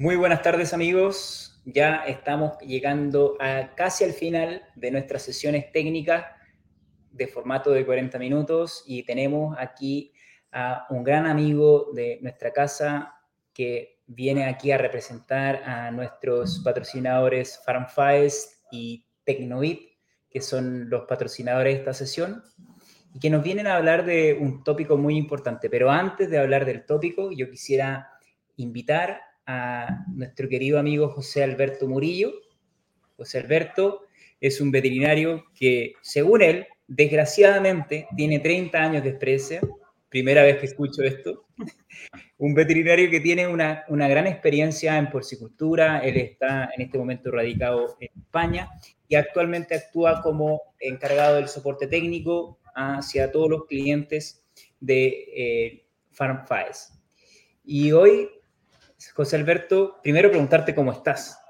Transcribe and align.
Muy 0.00 0.14
buenas 0.14 0.42
tardes 0.42 0.72
amigos. 0.72 1.60
Ya 1.64 2.04
estamos 2.06 2.56
llegando 2.60 3.36
a 3.40 3.74
casi 3.74 4.04
al 4.04 4.12
final 4.12 4.62
de 4.76 4.92
nuestras 4.92 5.22
sesiones 5.22 5.72
técnicas 5.72 6.24
de 7.10 7.26
formato 7.26 7.72
de 7.72 7.84
40 7.84 8.16
minutos 8.16 8.84
y 8.86 9.02
tenemos 9.02 9.56
aquí 9.58 10.12
a 10.52 10.86
un 10.90 11.02
gran 11.02 11.26
amigo 11.26 11.90
de 11.94 12.20
nuestra 12.22 12.52
casa 12.52 13.12
que 13.52 13.98
viene 14.06 14.44
aquí 14.44 14.70
a 14.70 14.78
representar 14.78 15.64
a 15.64 15.90
nuestros 15.90 16.60
patrocinadores 16.60 17.60
FarmFaes 17.66 18.66
y 18.70 19.04
Tecnovit, 19.24 19.80
que 20.30 20.40
son 20.40 20.88
los 20.88 21.06
patrocinadores 21.08 21.74
de 21.74 21.78
esta 21.80 21.92
sesión, 21.92 22.44
y 23.12 23.18
que 23.18 23.30
nos 23.30 23.42
vienen 23.42 23.66
a 23.66 23.74
hablar 23.74 24.04
de 24.06 24.38
un 24.40 24.62
tópico 24.62 24.96
muy 24.96 25.16
importante. 25.16 25.68
Pero 25.68 25.90
antes 25.90 26.30
de 26.30 26.38
hablar 26.38 26.64
del 26.66 26.86
tópico, 26.86 27.32
yo 27.32 27.50
quisiera 27.50 28.12
invitar 28.54 29.22
a 29.48 30.04
nuestro 30.08 30.46
querido 30.46 30.78
amigo 30.78 31.08
José 31.08 31.42
Alberto 31.42 31.88
Murillo. 31.88 32.32
José 33.16 33.38
Alberto 33.38 34.02
es 34.40 34.60
un 34.60 34.70
veterinario 34.70 35.46
que, 35.54 35.94
según 36.02 36.42
él, 36.42 36.66
desgraciadamente 36.86 38.06
tiene 38.14 38.40
30 38.40 38.78
años 38.78 39.02
de 39.02 39.08
experiencia, 39.08 39.60
primera 40.10 40.42
vez 40.42 40.58
que 40.58 40.66
escucho 40.66 41.02
esto, 41.02 41.46
un 42.38 42.54
veterinario 42.54 43.10
que 43.10 43.20
tiene 43.20 43.48
una, 43.48 43.84
una, 43.88 44.06
gran 44.06 44.26
experiencia 44.26 44.98
en 44.98 45.08
porcicultura, 45.08 46.00
él 46.00 46.18
está 46.18 46.70
en 46.76 46.82
este 46.82 46.98
momento 46.98 47.30
radicado 47.30 47.96
en 48.00 48.10
España 48.20 48.68
y 49.08 49.16
actualmente 49.16 49.74
actúa 49.74 50.20
como 50.22 50.60
encargado 50.78 51.36
del 51.36 51.48
soporte 51.48 51.86
técnico 51.86 52.58
hacia 52.74 53.32
todos 53.32 53.48
los 53.48 53.64
clientes 53.64 54.44
de 54.78 55.06
eh, 55.34 55.84
FarmFiles. 56.10 56.92
Y 57.64 57.92
hoy, 57.92 58.28
José 59.14 59.36
Alberto, 59.36 60.00
primero 60.02 60.28
preguntarte 60.28 60.74
cómo 60.74 60.92
estás. 60.92 61.40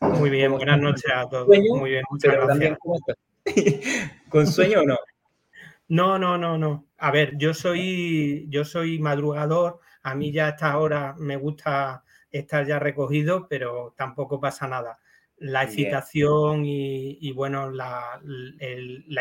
Muy 0.00 0.30
bien, 0.30 0.52
buenas 0.52 0.80
noches 0.80 1.10
a 1.12 1.28
todos. 1.28 1.48
Muy 1.48 1.90
bien, 1.90 2.04
muchas 2.08 2.34
gracias. 2.34 2.78
¿cómo 2.78 2.96
estás? 2.96 3.16
¿Con 4.28 4.46
sueño 4.46 4.80
o 4.80 4.84
no? 4.84 4.98
No, 5.88 6.18
no, 6.18 6.38
no, 6.38 6.56
no. 6.56 6.86
A 6.98 7.10
ver, 7.10 7.36
yo 7.36 7.52
soy, 7.52 8.46
yo 8.48 8.64
soy 8.64 8.98
madrugador. 8.98 9.80
A 10.02 10.14
mí 10.14 10.32
ya 10.32 10.46
a 10.46 10.50
esta 10.50 10.78
hora 10.78 11.14
me 11.18 11.36
gusta 11.36 12.04
estar 12.30 12.64
ya 12.66 12.78
recogido, 12.78 13.48
pero 13.48 13.94
tampoco 13.96 14.40
pasa 14.40 14.68
nada. 14.68 14.98
La 15.38 15.64
excitación 15.64 16.62
y, 16.64 17.32
bueno, 17.32 17.70
la, 17.70 18.20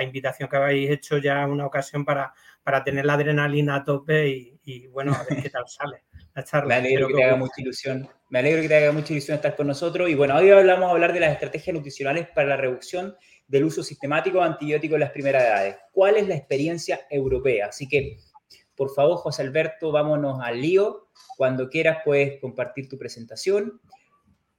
invitación 0.02 0.48
que 0.48 0.58
habéis 0.58 0.92
hecho 0.92 1.17
ya 1.17 1.48
una 1.48 1.66
ocasión 1.66 2.05
para, 2.05 2.33
para 2.64 2.83
tener 2.83 3.05
la 3.05 3.14
adrenalina 3.14 3.76
a 3.76 3.83
tope 3.83 4.59
y, 4.64 4.88
bueno, 4.88 5.14
a 5.14 5.23
ver 5.23 5.42
qué 5.42 5.50
tal 5.50 5.64
sale. 5.67 6.03
Me 6.67 6.75
alegro 6.75 7.07
que 7.07 7.13
te 7.15 7.23
haga 7.23 7.35
mucha 7.35 7.53
ilusión. 7.57 8.09
Me 8.29 8.39
alegro 8.39 8.61
que 8.61 8.67
te 8.69 8.75
haga 8.75 8.91
mucha 8.91 9.13
ilusión 9.13 9.35
estar 9.35 9.55
con 9.55 9.67
nosotros. 9.67 10.09
Y 10.09 10.15
bueno, 10.15 10.35
hoy 10.37 10.49
hablamos 10.49 10.87
a 10.87 10.91
hablar 10.91 11.13
de 11.13 11.19
las 11.19 11.33
estrategias 11.33 11.73
nutricionales 11.73 12.27
para 12.33 12.47
la 12.47 12.57
reducción 12.57 13.15
del 13.47 13.65
uso 13.65 13.83
sistemático 13.83 14.37
de 14.39 14.45
antibióticos 14.45 14.95
en 14.95 15.02
las 15.02 15.11
primeras 15.11 15.43
edades. 15.43 15.75
¿Cuál 15.91 16.17
es 16.17 16.27
la 16.27 16.35
experiencia 16.35 17.02
europea? 17.09 17.67
Así 17.67 17.87
que, 17.87 18.17
por 18.75 18.93
favor, 18.93 19.17
José 19.17 19.41
Alberto, 19.41 19.91
vámonos 19.91 20.39
al 20.41 20.61
lío. 20.61 21.09
Cuando 21.35 21.69
quieras 21.69 21.99
puedes 22.05 22.39
compartir 22.39 22.87
tu 22.87 22.97
presentación. 22.97 23.81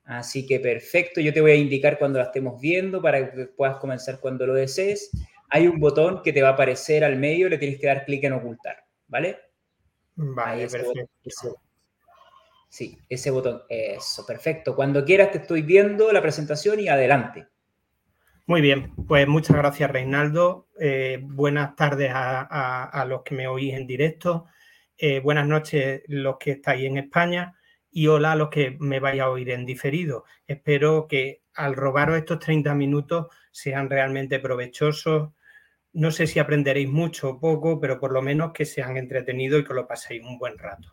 Así 0.04 0.46
que 0.46 0.58
perfecto, 0.58 1.20
yo 1.20 1.32
te 1.32 1.40
voy 1.40 1.52
a 1.52 1.54
indicar 1.54 1.98
cuando 1.98 2.18
la 2.18 2.26
estemos 2.26 2.60
viendo 2.60 3.00
para 3.00 3.32
que 3.32 3.46
puedas 3.46 3.76
comenzar 3.76 4.20
cuando 4.20 4.46
lo 4.46 4.54
desees. 4.54 5.10
Hay 5.48 5.66
un 5.68 5.78
botón 5.78 6.22
que 6.22 6.32
te 6.32 6.42
va 6.42 6.48
a 6.48 6.52
aparecer 6.52 7.04
al 7.04 7.16
medio, 7.16 7.48
le 7.48 7.58
tienes 7.58 7.78
que 7.78 7.86
dar 7.86 8.04
clic 8.04 8.24
en 8.24 8.32
ocultar, 8.32 8.84
¿vale? 9.06 9.38
Vale, 10.16 10.68
perfecto. 10.68 11.61
Sí, 12.72 12.98
ese 13.06 13.30
botón, 13.30 13.62
eso, 13.68 14.24
perfecto. 14.24 14.74
Cuando 14.74 15.04
quieras 15.04 15.30
te 15.30 15.38
estoy 15.38 15.60
viendo 15.60 16.10
la 16.10 16.22
presentación 16.22 16.80
y 16.80 16.88
adelante. 16.88 17.46
Muy 18.46 18.62
bien, 18.62 18.94
pues 19.06 19.28
muchas 19.28 19.58
gracias 19.58 19.90
Reinaldo. 19.90 20.68
Eh, 20.80 21.20
buenas 21.22 21.76
tardes 21.76 22.10
a, 22.14 23.04
los 23.06 23.22
que 23.24 23.34
me 23.34 23.46
oís 23.46 23.74
en 23.74 23.86
directo. 23.86 24.46
Eh, 24.96 25.20
buenas 25.20 25.46
noches 25.46 26.02
los 26.06 26.38
que 26.38 26.52
estáis 26.52 26.86
en 26.86 26.96
España 26.96 27.54
y 27.90 28.06
hola 28.06 28.32
a 28.32 28.36
los 28.36 28.48
que 28.48 28.78
me 28.80 29.00
vais 29.00 29.20
a 29.20 29.28
oír 29.28 29.50
en 29.50 29.66
diferido. 29.66 30.24
Espero 30.46 31.06
que 31.06 31.42
al 31.54 31.76
robaros 31.76 32.16
estos 32.16 32.38
30 32.38 32.74
minutos 32.74 33.26
sean 33.50 33.90
realmente 33.90 34.40
provechosos. 34.40 35.32
No 35.92 36.10
sé 36.10 36.26
si 36.26 36.38
aprenderéis 36.38 36.88
mucho 36.88 37.28
o 37.32 37.38
poco, 37.38 37.78
pero 37.78 38.00
por 38.00 38.12
lo 38.12 38.22
menos 38.22 38.52
que 38.54 38.64
sean 38.64 38.96
entretenidos 38.96 39.60
y 39.60 39.64
que 39.66 39.74
lo 39.74 39.86
paséis 39.86 40.22
un 40.24 40.38
buen 40.38 40.56
rato. 40.56 40.88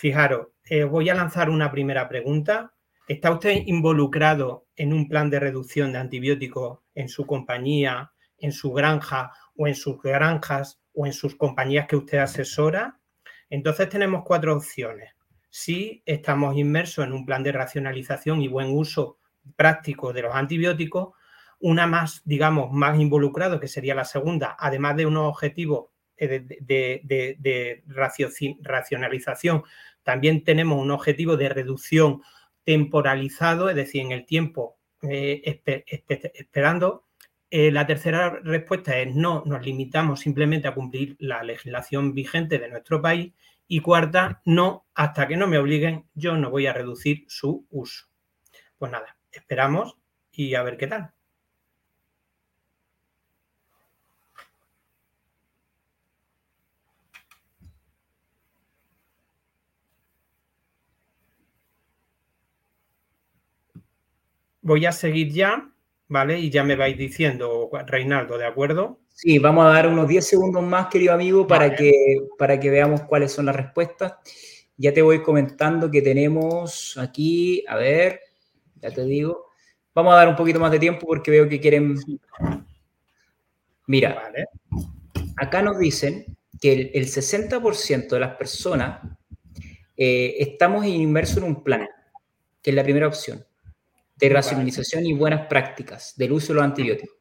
Fijaros, 0.00 0.48
eh, 0.64 0.84
voy 0.84 1.10
a 1.10 1.14
lanzar 1.14 1.50
una 1.50 1.70
primera 1.70 2.08
pregunta 2.08 2.72
¿Está 3.10 3.32
usted 3.32 3.64
involucrado 3.66 4.68
en 4.76 4.92
un 4.92 5.08
plan 5.08 5.28
de 5.30 5.40
reducción 5.40 5.90
de 5.90 5.98
antibióticos 5.98 6.78
en 6.94 7.08
su 7.08 7.26
compañía, 7.26 8.12
en 8.38 8.52
su 8.52 8.72
granja 8.72 9.32
o 9.56 9.66
en 9.66 9.74
sus 9.74 10.00
granjas 10.00 10.80
o 10.94 11.06
en 11.06 11.12
sus 11.12 11.34
compañías 11.34 11.88
que 11.88 11.96
usted 11.96 12.18
asesora? 12.18 13.00
Entonces 13.50 13.88
tenemos 13.88 14.22
cuatro 14.24 14.56
opciones. 14.56 15.12
Si 15.50 16.04
estamos 16.06 16.56
inmersos 16.56 17.04
en 17.04 17.12
un 17.12 17.26
plan 17.26 17.42
de 17.42 17.50
racionalización 17.50 18.40
y 18.42 18.46
buen 18.46 18.70
uso 18.70 19.18
práctico 19.56 20.12
de 20.12 20.22
los 20.22 20.34
antibióticos, 20.34 21.14
una 21.58 21.88
más, 21.88 22.22
digamos, 22.24 22.70
más 22.70 22.96
involucrado, 22.96 23.58
que 23.58 23.66
sería 23.66 23.96
la 23.96 24.04
segunda, 24.04 24.56
además 24.56 24.96
de 24.96 25.06
unos 25.06 25.26
objetivos 25.26 25.86
eh, 26.22 26.44
de, 26.60 27.82
racionalización, 28.62 29.64
también 30.10 30.42
tenemos 30.42 30.76
un 30.76 30.90
objetivo 30.90 31.36
de 31.36 31.48
reducción 31.48 32.20
temporalizado, 32.64 33.70
es 33.70 33.76
decir, 33.76 34.02
en 34.02 34.10
el 34.10 34.26
tiempo 34.26 34.76
eh, 35.02 35.62
esperando. 36.34 37.06
Eh, 37.48 37.70
la 37.70 37.86
tercera 37.86 38.40
respuesta 38.42 38.98
es 38.98 39.14
no, 39.14 39.44
nos 39.46 39.64
limitamos 39.64 40.18
simplemente 40.18 40.66
a 40.66 40.74
cumplir 40.74 41.14
la 41.20 41.44
legislación 41.44 42.12
vigente 42.12 42.58
de 42.58 42.68
nuestro 42.68 43.00
país. 43.00 43.34
Y 43.68 43.78
cuarta, 43.82 44.42
no, 44.44 44.84
hasta 44.96 45.28
que 45.28 45.36
no 45.36 45.46
me 45.46 45.58
obliguen, 45.58 46.08
yo 46.14 46.36
no 46.36 46.50
voy 46.50 46.66
a 46.66 46.72
reducir 46.72 47.24
su 47.28 47.68
uso. 47.70 48.06
Pues 48.78 48.90
nada, 48.90 49.16
esperamos 49.30 49.96
y 50.32 50.56
a 50.56 50.64
ver 50.64 50.76
qué 50.76 50.88
tal. 50.88 51.12
Voy 64.62 64.86
a 64.86 64.92
seguir 64.92 65.32
ya, 65.32 65.70
¿vale? 66.08 66.38
Y 66.38 66.50
ya 66.50 66.64
me 66.64 66.76
vais 66.76 66.96
diciendo, 66.96 67.70
Reinaldo, 67.86 68.38
¿de 68.38 68.46
acuerdo? 68.46 69.00
Sí, 69.08 69.38
vamos 69.38 69.66
a 69.66 69.70
dar 69.70 69.88
unos 69.88 70.08
10 70.08 70.26
segundos 70.26 70.62
más, 70.62 70.88
querido 70.88 71.12
amigo, 71.12 71.46
para, 71.46 71.74
que, 71.74 71.92
para 72.38 72.58
que 72.58 72.70
veamos 72.70 73.02
cuáles 73.02 73.32
son 73.32 73.46
las 73.46 73.56
respuestas. 73.56 74.14
Ya 74.76 74.94
te 74.94 75.02
voy 75.02 75.22
comentando 75.22 75.90
que 75.90 76.00
tenemos 76.00 76.96
aquí, 76.98 77.64
a 77.68 77.76
ver, 77.76 78.20
ya 78.76 78.90
te 78.90 79.04
digo. 79.04 79.46
Vamos 79.94 80.14
a 80.14 80.16
dar 80.16 80.28
un 80.28 80.36
poquito 80.36 80.60
más 80.60 80.70
de 80.70 80.78
tiempo 80.78 81.06
porque 81.06 81.30
veo 81.30 81.48
que 81.48 81.60
quieren... 81.60 81.96
Mira, 83.86 84.30
acá 85.36 85.62
nos 85.62 85.78
dicen 85.78 86.24
que 86.60 86.90
el, 86.94 87.06
60% 87.06 88.08
de 88.08 88.20
las 88.20 88.36
personas 88.36 89.00
eh, 89.96 90.36
estamos 90.38 90.86
inmersos 90.86 91.38
en 91.38 91.44
un 91.44 91.64
plan, 91.64 91.88
que 92.62 92.70
es 92.70 92.76
la 92.76 92.84
primera 92.84 93.08
opción 93.08 93.44
de 94.20 94.28
racionalización 94.28 95.06
y 95.06 95.12
buenas 95.12 95.46
prácticas 95.46 96.14
del 96.16 96.32
uso 96.32 96.48
de 96.48 96.54
los 96.54 96.64
antibióticos. 96.64 97.16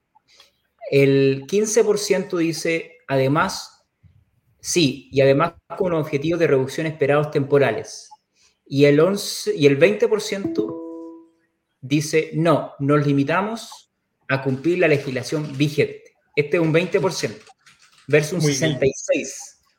El 0.92 1.46
15% 1.46 2.38
dice, 2.38 2.98
además, 3.07 3.86
sí, 4.60 5.10
y 5.12 5.22
además 5.22 5.54
con 5.78 5.94
objetivos 5.94 6.40
de 6.40 6.48
reducción 6.48 6.88
esperados 6.88 7.31
temporales. 7.31 8.10
Y 8.66 8.86
el, 8.86 9.00
11, 9.00 9.56
y 9.56 9.66
el 9.66 9.80
20% 9.80 10.80
dice, 11.81 12.31
no, 12.34 12.74
nos 12.80 13.06
limitamos 13.06 13.92
a 14.28 14.42
cumplir 14.44 14.80
la 14.80 14.88
legislación 14.88 15.57
vigente. 15.57 16.16
Este 16.36 16.57
es 16.57 16.63
un 16.63 16.74
20% 16.74 17.34
versus 18.07 18.44
un 18.44 18.50
66%. 18.50 18.90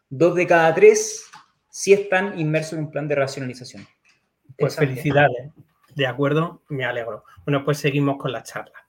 Dos 0.09 0.35
de 0.35 0.47
cada 0.47 0.75
tres 0.75 1.25
sí 1.71 1.93
están 1.93 2.39
inmersos 2.39 2.75
en 2.75 2.81
un 2.81 2.91
plan 2.91 3.07
de 3.07 3.15
racionalización. 3.15 3.87
Pues 4.59 4.75
felicidades. 4.77 5.53
De 5.95 6.07
acuerdo, 6.07 6.63
me 6.69 6.85
alegro. 6.85 7.25
Bueno, 7.45 7.65
pues 7.65 7.79
seguimos 7.79 8.17
con 8.19 8.33
la 8.33 8.43
charla. 8.43 8.89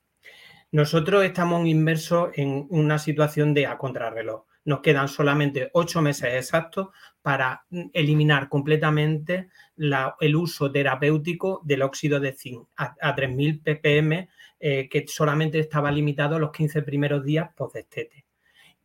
Nosotros 0.71 1.23
estamos 1.25 1.65
inmersos 1.67 2.29
en 2.35 2.67
una 2.69 2.97
situación 2.97 3.53
de 3.53 3.65
a 3.65 3.77
contrarreloj. 3.77 4.45
Nos 4.63 4.81
quedan 4.81 5.07
solamente 5.07 5.69
ocho 5.73 6.01
meses 6.01 6.33
exactos 6.35 6.89
para 7.21 7.65
eliminar 7.93 8.47
completamente 8.47 9.49
el 9.75 10.35
uso 10.35 10.71
terapéutico 10.71 11.61
del 11.65 11.81
óxido 11.81 12.19
de 12.19 12.33
zinc 12.33 12.67
a, 12.77 12.95
3.000 13.15 13.63
ppm, 13.63 14.29
eh, 14.59 14.87
que 14.87 15.05
solamente 15.07 15.59
estaba 15.59 15.91
limitado 15.91 16.35
a 16.35 16.39
los 16.39 16.51
15 16.51 16.83
primeros 16.83 17.25
días 17.25 17.49
post-destete. 17.55 18.25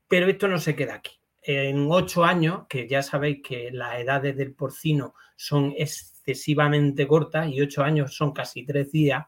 Pero 0.09 0.27
esto 0.27 0.49
no 0.49 0.59
se 0.59 0.75
queda 0.75 0.95
aquí. 0.95 1.21
En 1.47 1.87
ocho 1.91 2.25
años, 2.25 2.67
que 2.69 2.89
ya 2.89 3.03
sabéis 3.03 3.39
que 3.43 3.71
las 3.71 4.01
edades 4.01 4.37
del 4.37 4.53
porcino 4.53 5.15
son 5.37 5.73
excesivamente 5.77 7.07
cortas 7.07 7.49
y 7.49 7.61
ocho 7.61 7.85
años 7.85 8.17
son 8.17 8.33
casi 8.33 8.65
tres 8.65 8.91
días, 8.91 9.27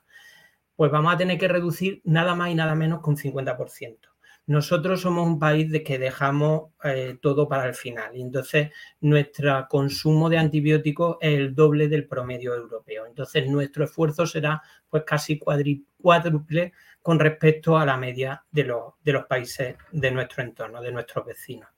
pues 0.74 0.90
vamos 0.90 1.14
a 1.14 1.16
tener 1.16 1.38
que 1.38 1.46
reducir 1.46 2.00
nada 2.04 2.34
más 2.34 2.50
y 2.50 2.56
nada 2.56 2.74
menos 2.74 3.00
con 3.00 3.16
50%. 3.16 3.98
Nosotros 4.46 5.02
somos 5.02 5.26
un 5.28 5.38
país 5.38 5.70
de 5.70 5.84
que 5.84 5.98
dejamos 5.98 6.70
eh, 6.82 7.18
todo 7.22 7.48
para 7.48 7.66
el 7.66 7.74
final 7.74 8.16
y 8.16 8.22
entonces 8.22 8.70
nuestro 9.00 9.66
consumo 9.68 10.28
de 10.28 10.38
antibióticos 10.38 11.18
es 11.20 11.38
el 11.38 11.54
doble 11.54 11.86
del 11.86 12.08
promedio 12.08 12.54
europeo. 12.54 13.06
Entonces 13.06 13.46
nuestro 13.46 13.84
esfuerzo 13.84 14.26
será 14.26 14.60
pues 14.88 15.04
casi 15.04 15.38
cuádruple 15.38 16.72
con 17.00 17.20
respecto 17.20 17.78
a 17.78 17.86
la 17.86 17.96
media 17.96 18.42
de 18.50 18.64
los, 18.64 18.94
de 19.04 19.12
los 19.12 19.26
países 19.26 19.76
de 19.92 20.10
nuestro 20.10 20.42
entorno, 20.42 20.80
de 20.80 20.92
nuestros 20.92 21.26
vecinos. 21.26 21.68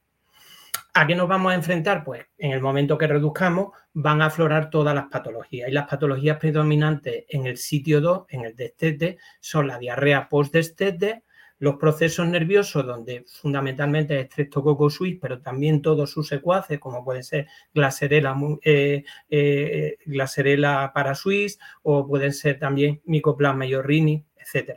¿A 0.93 1.07
qué 1.07 1.15
nos 1.15 1.29
vamos 1.29 1.53
a 1.53 1.55
enfrentar? 1.55 2.03
Pues 2.05 2.27
en 2.37 2.51
el 2.51 2.61
momento 2.61 2.99
que 2.99 3.07
reduzcamos 3.07 3.71
van 3.93 4.23
a 4.23 4.27
aflorar 4.27 4.71
todas 4.71 4.95
las 4.95 5.07
patologías 5.07 5.69
y 5.69 5.73
las 5.73 5.89
patologías 5.89 6.39
predominantes 6.39 7.25
en 7.29 7.47
el 7.47 7.59
sitio 7.59 8.01
2, 8.01 8.25
en 8.29 8.45
el 8.45 8.57
destete, 8.57 9.19
son 9.41 9.69
la 9.69 9.79
diarrea 9.79 10.29
post-destete, 10.29 11.23
los 11.61 11.77
procesos 11.77 12.27
nerviosos, 12.27 12.85
donde 12.85 13.25
fundamentalmente 13.29 14.19
es 14.19 14.27
Streptococcus 14.27 15.01
pero 15.21 15.41
también 15.43 15.83
todos 15.83 16.11
sus 16.11 16.27
secuaces, 16.27 16.81
como 16.81 17.05
puede 17.05 17.23
ser 17.23 17.47
Glacerella, 17.73 18.35
eh, 18.63 19.05
eh, 19.29 19.99
o 21.83 22.07
pueden 22.09 22.33
ser 22.33 22.59
también 22.59 23.01
Mycoplasma 23.05 23.67
yorrini, 23.67 24.25
etc. 24.39 24.73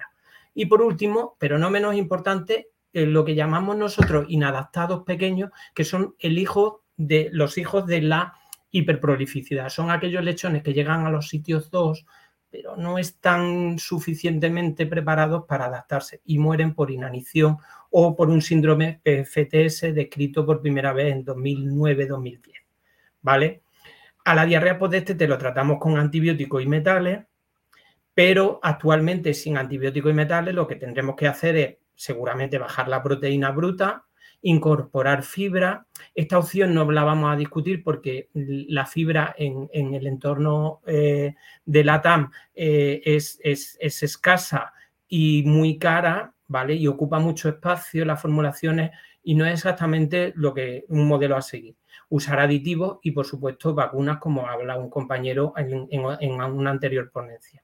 Y 0.54 0.66
por 0.66 0.81
último, 0.81 1.38
pero 1.39 1.57
no 1.57 1.69
menos 1.69 1.95
importante, 1.95 2.72
lo 2.94 3.25
que 3.25 3.36
llamamos 3.36 3.75
nosotros 3.75 4.25
inadaptados 4.30 5.04
pequeños, 5.04 5.51
que 5.74 5.84
son 5.84 6.16
el 6.19 6.38
hijo 6.38 6.84
de 6.95 7.30
los 7.31 7.57
hijos 7.57 7.86
de 7.88 8.01
la 8.01 8.34
hiperprolificidad. 8.72 9.69
Son 9.69 9.92
aquellos 9.92 10.24
lechones 10.24 10.63
que 10.63 10.74
llegan 10.74 11.06
a 11.06 11.10
los 11.10 11.28
sitios 11.28 11.69
2 11.72 12.06
pero 12.54 12.78
no 12.78 13.00
están 13.00 13.80
suficientemente 13.80 14.86
preparados 14.86 15.45
para 15.48 15.66
adaptarse 15.66 16.22
y 16.24 16.38
mueren 16.38 16.75
por 16.75 16.92
inanición 16.92 17.57
o 17.90 18.16
por 18.16 18.30
un 18.30 18.44
síndrome 18.44 19.01
FTS 19.04 19.92
descrito 19.92 20.45
por 20.45 20.62
primera 20.62 20.94
vez 20.94 21.13
en 21.13 21.25
2009-2010. 21.25 22.54
¿Vale? 23.24 23.63
A 24.24 24.36
la 24.36 24.45
diarrea 24.45 24.78
post 24.78 25.18
te 25.18 25.28
lo 25.28 25.40
tratamos 25.40 25.80
con 25.80 25.98
antibióticos 25.98 26.62
y 26.62 26.68
metales, 26.68 27.25
pero 28.13 28.60
actualmente 28.62 29.34
sin 29.34 29.57
antibióticos 29.57 30.12
y 30.12 30.13
metales 30.13 30.54
lo 30.54 30.68
que 30.68 30.75
tendremos 30.75 31.16
que 31.16 31.28
hacer 31.28 31.56
es 31.56 31.78
seguramente 31.95 32.57
bajar 32.57 32.88
la 32.88 33.04
proteína 33.04 33.51
bruta, 33.51 34.06
incorporar 34.42 35.24
fibra. 35.24 35.88
Esta 36.13 36.38
opción 36.38 36.74
no 36.74 36.90
la 36.92 37.04
vamos 37.04 37.34
a 37.34 37.38
discutir 37.38 37.84
porque 37.84 38.30
la 38.34 38.86
fibra 38.86 39.34
en, 39.38 39.69
el 39.72 40.06
entorno 40.06 40.81
eh, 40.86 41.36
de 41.66 41.84
la 41.84 42.01
TAM 42.01 42.31
eh, 42.54 43.01
es, 43.06 43.40
escasa 43.80 44.74
y 45.07 45.44
muy 45.45 45.78
cara, 45.78 46.34
¿vale? 46.48 46.75
Y 46.75 46.88
ocupa 46.88 47.19
mucho 47.19 47.50
espacio 47.50 48.06
las 48.06 48.22
formulaciones 48.22 48.92
y 49.24 49.36
no 49.36 49.45
es 49.45 49.54
exactamente 49.54 50.34
lo 50.36 50.54
que 50.54 50.86
un 50.90 51.07
modelo 51.07 51.38
a 51.38 51.42
seguir. 51.42 51.78
Usar 52.10 52.40
aditivos 52.40 53.00
y, 53.01 53.12
por 53.12 53.25
supuesto, 53.25 53.74
vacunas, 53.74 54.18
como 54.18 54.48
habla 54.48 54.78
un 54.78 54.90
compañero 54.90 55.54
en 55.56 56.04
una 56.04 56.69
anterior 56.69 57.10
ponencia 57.12 57.63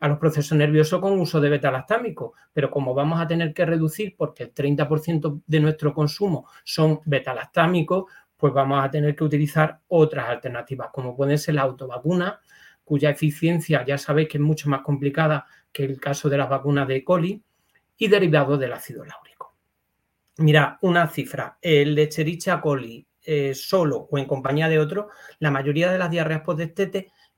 a 0.00 0.08
los 0.08 0.18
procesos 0.18 0.56
nerviosos 0.56 1.00
con 1.00 1.18
uso 1.18 1.40
de 1.40 1.48
beta-lactámico, 1.48 2.34
pero 2.52 2.70
como 2.70 2.94
vamos 2.94 3.20
a 3.20 3.26
tener 3.26 3.52
que 3.54 3.64
reducir 3.64 4.14
porque 4.16 4.44
el 4.44 4.54
30% 4.54 5.42
de 5.46 5.60
nuestro 5.60 5.94
consumo 5.94 6.48
son 6.64 7.00
beta-lactámicos, 7.04 8.04
pues 8.36 8.52
vamos 8.52 8.84
a 8.84 8.90
tener 8.90 9.16
que 9.16 9.24
utilizar 9.24 9.80
otras 9.88 10.28
alternativas, 10.28 10.88
como 10.92 11.16
pueden 11.16 11.38
ser 11.38 11.54
la 11.54 11.62
autovacuna, 11.62 12.40
cuya 12.84 13.10
eficiencia 13.10 13.84
ya 13.84 13.98
sabéis 13.98 14.28
que 14.28 14.38
es 14.38 14.44
mucho 14.44 14.68
más 14.68 14.82
complicada 14.82 15.46
que 15.72 15.84
el 15.84 15.98
caso 16.00 16.28
de 16.28 16.38
las 16.38 16.48
vacunas 16.48 16.86
de 16.86 17.02
coli, 17.02 17.42
y 17.98 18.08
derivados 18.08 18.58
del 18.58 18.72
ácido 18.72 19.04
láurico. 19.04 19.54
Mira, 20.38 20.78
una 20.82 21.08
cifra, 21.08 21.58
el 21.60 21.94
Lecherichia 21.94 22.60
coli 22.60 23.06
eh, 23.22 23.54
solo 23.54 24.06
o 24.10 24.18
en 24.18 24.26
compañía 24.26 24.68
de 24.68 24.78
otro, 24.78 25.08
la 25.38 25.50
mayoría 25.50 25.90
de 25.90 25.98
las 25.98 26.10
diarreas 26.10 26.42
post 26.42 26.60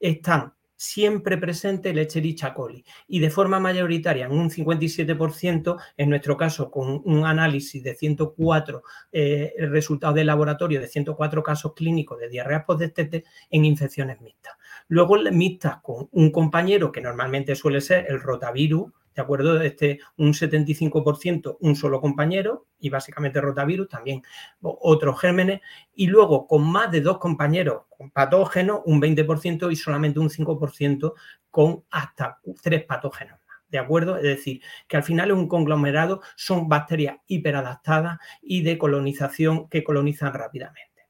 están 0.00 0.54
siempre 0.78 1.36
presente 1.38 1.90
el 1.90 1.98
Echerichia 1.98 2.54
coli 2.54 2.84
y 3.08 3.18
de 3.18 3.30
forma 3.30 3.58
mayoritaria 3.58 4.26
en 4.26 4.32
un 4.32 4.48
57%, 4.48 5.76
en 5.96 6.08
nuestro 6.08 6.36
caso 6.36 6.70
con 6.70 7.02
un 7.04 7.26
análisis 7.26 7.82
de 7.82 7.96
104 7.96 8.82
eh, 9.10 9.54
resultados 9.58 10.14
de 10.14 10.24
laboratorio 10.24 10.80
de 10.80 10.86
104 10.86 11.42
casos 11.42 11.74
clínicos 11.74 12.20
de 12.20 12.28
diarrea 12.28 12.64
postdestete 12.64 13.24
en 13.50 13.64
infecciones 13.64 14.20
mixtas. 14.20 14.54
Luego 14.86 15.16
mixtas 15.32 15.82
con 15.82 16.08
un 16.12 16.30
compañero 16.30 16.92
que 16.92 17.00
normalmente 17.00 17.56
suele 17.56 17.80
ser 17.80 18.06
el 18.08 18.20
rotavirus, 18.20 18.92
¿de 19.18 19.22
acuerdo? 19.22 19.60
Este, 19.60 19.98
un 20.18 20.32
75%, 20.32 21.56
un 21.58 21.74
solo 21.74 22.00
compañero, 22.00 22.66
y 22.78 22.88
básicamente 22.88 23.40
rotavirus, 23.40 23.88
también 23.88 24.22
otros 24.60 25.20
gérmenes, 25.20 25.60
y 25.92 26.06
luego 26.06 26.46
con 26.46 26.62
más 26.70 26.92
de 26.92 27.00
dos 27.00 27.18
compañeros 27.18 27.82
con 27.88 28.12
patógenos, 28.12 28.80
un 28.84 29.02
20% 29.02 29.72
y 29.72 29.74
solamente 29.74 30.20
un 30.20 30.30
5% 30.30 31.14
con 31.50 31.82
hasta 31.90 32.38
tres 32.62 32.84
patógenos. 32.84 33.40
¿De 33.68 33.78
acuerdo? 33.78 34.18
Es 34.18 34.22
decir, 34.22 34.62
que 34.86 34.96
al 34.96 35.02
final 35.02 35.30
es 35.32 35.36
un 35.36 35.48
conglomerado, 35.48 36.20
son 36.36 36.68
bacterias 36.68 37.16
hiperadaptadas 37.26 38.20
y 38.40 38.62
de 38.62 38.78
colonización 38.78 39.68
que 39.68 39.82
colonizan 39.82 40.32
rápidamente. 40.32 41.08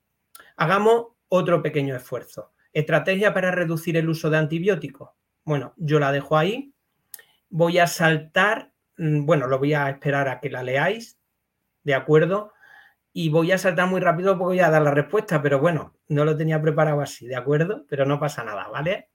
Hagamos 0.57 1.09
otro 1.29 1.61
pequeño 1.63 1.95
esfuerzo. 1.95 2.53
¿Estrategia 2.73 3.35
para 3.35 3.51
reducir 3.51 3.99
el 3.99 4.09
uso 4.09 4.31
de 4.31 4.39
antibióticos? 4.39 5.11
Bueno, 5.45 5.75
yo 5.77 6.01
la 6.01 6.11
dejo 6.11 6.39
ahí, 6.39 6.73
voy 7.51 7.79
a 7.79 7.87
saltar, 7.87 8.73
mm, 8.97 9.25
bueno, 9.27 9.47
lo 9.47 9.59
voy 9.59 9.75
a 9.75 9.89
esperar 9.89 10.29
a 10.29 10.41
que 10.41 10.51
la 10.51 10.63
leáis, 10.63 11.19
¿de 11.83 11.95
acuerdo? 11.95 12.53
Y 13.13 13.31
voy 13.31 13.53
a 13.53 13.59
saltar 13.59 13.89
muy 13.89 14.01
rápido 14.01 14.39
porque 14.39 14.57
voy 14.57 14.61
a 14.61 14.71
dar 14.71 14.83
la 14.83 14.91
respuesta, 14.93 15.43
pero 15.43 15.59
bueno, 15.59 15.95
no 16.09 16.25
lo 16.25 16.37
tenía 16.37 16.61
preparado 16.61 17.01
así, 17.01 17.27
¿de 17.27 17.37
acuerdo? 17.37 17.85
Pero 17.89 18.05
no 18.05 18.21
pasa 18.21 18.45
nada, 18.45 18.69
¿vale? 18.69 19.11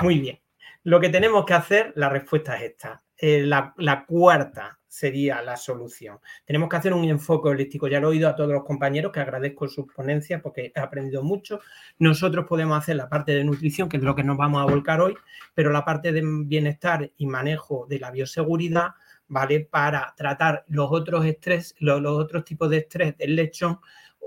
Muy 0.00 0.18
bien. 0.18 0.40
Lo 0.82 1.00
que 1.00 1.08
tenemos 1.08 1.44
que 1.46 1.54
hacer, 1.54 1.92
la 1.96 2.08
respuesta 2.08 2.56
es 2.56 2.72
esta. 2.72 3.02
Eh, 3.16 3.42
la, 3.42 3.72
la, 3.78 4.04
cuarta 4.04 4.78
sería 4.94 5.42
la 5.42 5.56
solución. 5.56 6.20
Tenemos 6.44 6.68
que 6.68 6.76
hacer 6.76 6.92
un 6.92 7.02
enfoque 7.04 7.48
holístico. 7.48 7.88
Ya 7.88 7.98
lo 7.98 8.06
he 8.06 8.10
oído 8.12 8.28
a 8.28 8.36
todos 8.36 8.52
los 8.52 8.62
compañeros, 8.64 9.10
que 9.10 9.18
agradezco 9.18 9.66
sus 9.66 9.92
ponencias 9.92 10.40
porque 10.40 10.70
he 10.72 10.80
aprendido 10.80 11.24
mucho. 11.24 11.58
Nosotros 11.98 12.46
podemos 12.48 12.78
hacer 12.78 12.94
la 12.94 13.08
parte 13.08 13.32
de 13.32 13.42
nutrición, 13.42 13.88
que 13.88 13.96
es 13.96 14.04
lo 14.04 14.14
que 14.14 14.22
nos 14.22 14.36
vamos 14.36 14.62
a 14.62 14.70
volcar 14.70 15.00
hoy, 15.00 15.16
pero 15.52 15.72
la 15.72 15.84
parte 15.84 16.12
de 16.12 16.22
bienestar 16.24 17.10
y 17.16 17.26
manejo 17.26 17.86
de 17.88 17.98
la 17.98 18.12
bioseguridad, 18.12 18.90
¿vale? 19.26 19.66
Para 19.68 20.14
tratar 20.16 20.64
los 20.68 20.88
otros 20.92 21.24
estrés, 21.24 21.74
los, 21.80 22.00
otros 22.06 22.44
tipos 22.44 22.70
de 22.70 22.78
estrés 22.78 23.18
del 23.18 23.34
lechón, 23.34 23.80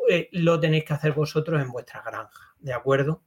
eh, 0.09 0.27
lo 0.33 0.59
tenéis 0.59 0.83
que 0.83 0.93
hacer 0.93 1.13
vosotros 1.13 1.61
en 1.61 1.71
vuestra 1.71 2.03
granja, 2.05 2.55
¿de 2.59 2.73
acuerdo? 2.73 3.23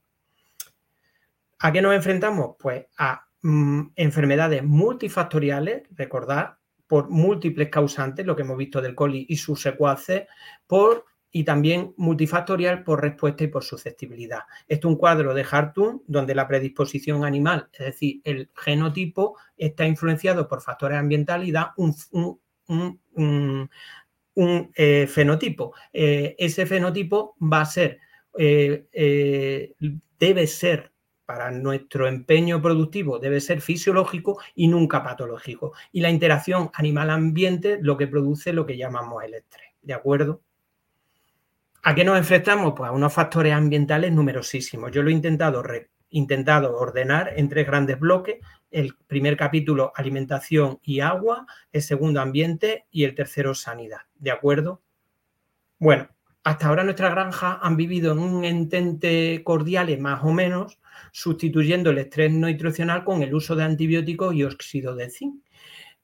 ¿A 1.57 1.71
qué 1.71 1.81
nos 1.81 1.95
enfrentamos? 1.95 2.55
Pues 2.59 2.85
a 2.97 3.25
Mm, 3.43 3.93
enfermedades 3.95 4.63
multifactoriales, 4.63 5.83
recordad, 5.95 6.57
por 6.91 7.09
múltiples 7.09 7.69
causantes, 7.69 8.25
lo 8.25 8.35
que 8.35 8.41
hemos 8.41 8.57
visto 8.57 8.81
del 8.81 8.95
coli 8.95 9.25
y 9.29 9.37
sus 9.37 9.61
secuaces, 9.61 10.23
por 10.67 11.05
y 11.31 11.45
también 11.45 11.93
multifactorial 11.95 12.83
por 12.83 13.01
respuesta 13.01 13.45
y 13.45 13.47
por 13.47 13.63
susceptibilidad. 13.63 14.41
Esto 14.67 14.89
es 14.89 14.91
un 14.91 14.97
cuadro 14.97 15.33
de 15.33 15.45
Hartung 15.49 16.01
donde 16.05 16.35
la 16.35 16.49
predisposición 16.49 17.23
animal, 17.23 17.69
es 17.71 17.85
decir, 17.85 18.19
el 18.25 18.49
genotipo, 18.53 19.37
está 19.55 19.87
influenciado 19.87 20.49
por 20.49 20.61
factores 20.61 20.97
ambientales 20.97 21.47
y 21.47 21.53
da 21.53 21.73
un, 21.77 23.69
eh, 24.75 25.07
fenotipo. 25.07 25.73
Eh, 25.93 26.35
ese 26.37 26.65
fenotipo 26.65 27.37
va 27.41 27.61
a 27.61 27.65
ser, 27.67 27.99
eh, 28.37 29.75
debe 30.19 30.45
ser 30.45 30.90
para 31.31 31.49
nuestro 31.49 32.09
empeño 32.09 32.61
productivo 32.61 33.17
debe 33.17 33.39
ser 33.39 33.61
fisiológico 33.61 34.41
y 34.53 34.67
nunca 34.67 35.01
patológico. 35.01 35.71
Y 35.93 36.01
la 36.01 36.09
interacción 36.09 36.69
animal-ambiente 36.73 37.79
lo 37.81 37.95
que 37.95 38.07
produce 38.07 38.51
lo 38.51 38.65
que 38.65 38.75
llamamos 38.75 39.23
el 39.23 39.35
estrés. 39.35 39.69
¿De 39.81 39.93
acuerdo? 39.93 40.41
¿A 41.83 41.95
qué 41.95 42.03
nos 42.03 42.17
enfrentamos? 42.17 42.73
Pues 42.75 42.89
a 42.89 42.91
unos 42.91 43.13
factores 43.13 43.53
ambientales 43.53 44.11
numerosísimos. 44.11 44.91
Yo 44.91 45.03
lo 45.03 45.09
he 45.09 45.13
intentado, 45.13 45.63
intentado 46.09 46.77
ordenar 46.77 47.31
en 47.37 47.47
tres 47.47 47.65
grandes 47.65 47.97
bloques. 47.97 48.39
El 48.69 48.93
primer 49.07 49.37
capítulo, 49.37 49.93
alimentación 49.95 50.79
y 50.83 50.99
agua. 50.99 51.45
El 51.71 51.81
segundo, 51.81 52.19
ambiente. 52.19 52.87
Y 52.91 53.05
el 53.05 53.15
tercero, 53.15 53.55
sanidad. 53.55 54.01
¿De 54.15 54.31
acuerdo? 54.31 54.81
Bueno, 55.79 56.09
hasta 56.43 56.67
ahora 56.67 56.83
nuestras 56.83 57.11
granjas 57.11 57.57
han 57.61 57.77
vivido 57.77 58.13
en 58.13 58.19
un 58.19 58.45
entente 58.45 59.41
cordial 59.43 59.95
más 59.99 60.23
o 60.23 60.31
menos, 60.31 60.79
sustituyendo 61.11 61.91
el 61.91 61.99
estrés 61.99 62.31
nutricional 62.31 63.03
con 63.03 63.21
el 63.21 63.33
uso 63.33 63.55
de 63.55 63.63
antibióticos 63.63 64.33
y 64.33 64.43
óxido 64.43 64.95
de 64.95 65.09
zinc. 65.09 65.43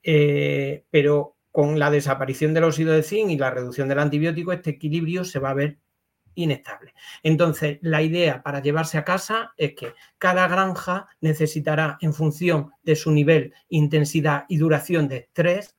Eh, 0.03 0.85
pero 0.91 1.35
con 1.51 1.79
la 1.79 1.89
desaparición 1.89 2.53
del 2.53 2.65
óxido 2.65 2.93
de 2.93 3.03
zinc 3.03 3.31
y 3.31 3.37
la 3.37 3.49
reducción 3.49 3.89
del 3.89 3.99
antibiótico, 3.99 4.53
este 4.53 4.71
equilibrio 4.71 5.25
se 5.25 5.39
va 5.39 5.49
a 5.51 5.55
ver 5.55 5.79
inestable. 6.35 6.93
Entonces, 7.23 7.79
la 7.81 8.03
idea 8.03 8.43
para 8.43 8.61
llevarse 8.61 8.99
a 8.99 9.03
casa 9.03 9.53
es 9.57 9.73
que 9.73 9.93
cada 10.19 10.47
granja 10.47 11.07
necesitará, 11.19 11.97
en 11.99 12.13
función 12.13 12.71
de 12.83 12.95
su 12.95 13.11
nivel, 13.11 13.55
intensidad 13.69 14.45
y 14.47 14.57
duración 14.57 15.07
de 15.07 15.17
estrés, 15.17 15.75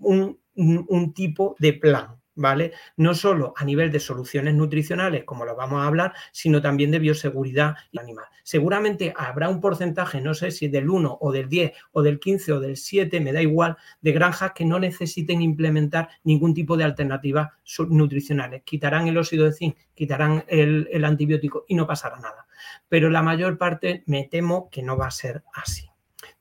un 0.00 1.12
tipo 1.14 1.54
de 1.60 1.74
plan. 1.74 2.19
¿Vale? 2.34 2.72
No 2.96 3.14
solo 3.14 3.52
a 3.56 3.64
nivel 3.64 3.90
de 3.90 4.00
soluciones 4.00 4.54
nutricionales, 4.54 5.24
como 5.24 5.44
lo 5.44 5.56
vamos 5.56 5.82
a 5.82 5.86
hablar, 5.86 6.14
sino 6.32 6.60
también 6.60 6.90
de 6.90 6.98
bioseguridad 6.98 7.74
animal. 7.98 8.26
Seguramente 8.42 9.12
habrá 9.16 9.48
un 9.48 9.60
porcentaje, 9.60 10.20
no 10.20 10.34
sé 10.34 10.50
si 10.50 10.68
del 10.68 10.88
1 10.88 11.18
o 11.20 11.32
del 11.32 11.48
10 11.48 11.72
o 11.92 12.02
del 12.02 12.18
15 12.18 12.52
o 12.52 12.60
del 12.60 12.76
7, 12.76 13.20
me 13.20 13.32
da 13.32 13.42
igual, 13.42 13.76
de 14.00 14.12
granjas 14.12 14.52
que 14.54 14.64
no 14.64 14.78
necesiten 14.78 15.42
implementar 15.42 16.08
ningún 16.24 16.54
tipo 16.54 16.76
de 16.76 16.84
alternativas 16.84 17.48
nutricionales. 17.88 18.62
Quitarán 18.64 19.06
el 19.06 19.18
óxido 19.18 19.44
de 19.44 19.52
zinc, 19.52 19.76
quitarán 19.94 20.44
el, 20.48 20.88
el 20.90 21.04
antibiótico 21.04 21.64
y 21.68 21.74
no 21.74 21.86
pasará 21.86 22.16
nada. 22.16 22.46
Pero 22.88 23.10
la 23.10 23.22
mayor 23.22 23.58
parte 23.58 24.02
me 24.06 24.24
temo 24.24 24.68
que 24.70 24.82
no 24.82 24.96
va 24.96 25.06
a 25.06 25.10
ser 25.10 25.42
así. 25.52 25.90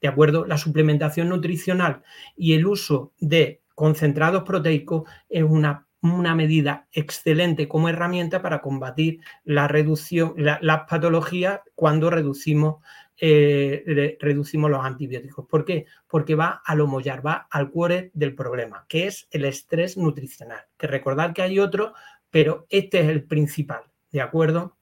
¿De 0.02 0.08
acuerdo? 0.08 0.46
La 0.46 0.58
suplementación 0.58 1.30
nutricional 1.30 2.04
y 2.36 2.54
el 2.54 2.66
uso 2.66 3.14
de 3.20 3.62
concentrados 3.80 4.44
proteicos 4.44 5.10
es 5.30 5.42
una, 5.42 5.88
una 6.02 6.36
medida 6.36 6.90
excelente 6.92 7.70
como 7.70 7.88
herramienta 7.88 8.42
para 8.42 8.60
combatir 8.60 9.22
la 9.46 9.70
reducción, 9.70 10.34
las 10.36 10.82
patologías 10.90 11.62
cuando 11.76 12.10
reducimos, 12.10 12.84
eh, 13.22 14.18
reducimos 14.20 14.70
los 14.70 14.84
antibióticos. 14.84 15.46
¿Por 15.48 15.64
qué? 15.64 15.86
Porque 16.10 16.36
va 16.36 16.62
a 16.66 16.76
lo 16.76 16.88
mollar, 16.88 17.26
va 17.26 17.48
al 17.50 17.72
cuore 17.72 18.12
del 18.14 18.36
problema, 18.36 18.86
que 18.90 19.08
es 19.08 19.30
el 19.32 19.46
estrés 19.46 19.96
nutricional. 19.96 20.60
Que 20.78 20.88
recordar 20.88 21.34
que 21.34 21.44
hay 21.44 21.58
otro, 21.58 21.94
pero 22.30 22.66
este 22.70 23.00
es 23.00 23.08
el 23.08 23.24
principal, 23.24 23.84
¿de 24.12 24.20
acuerdo? 24.20 24.76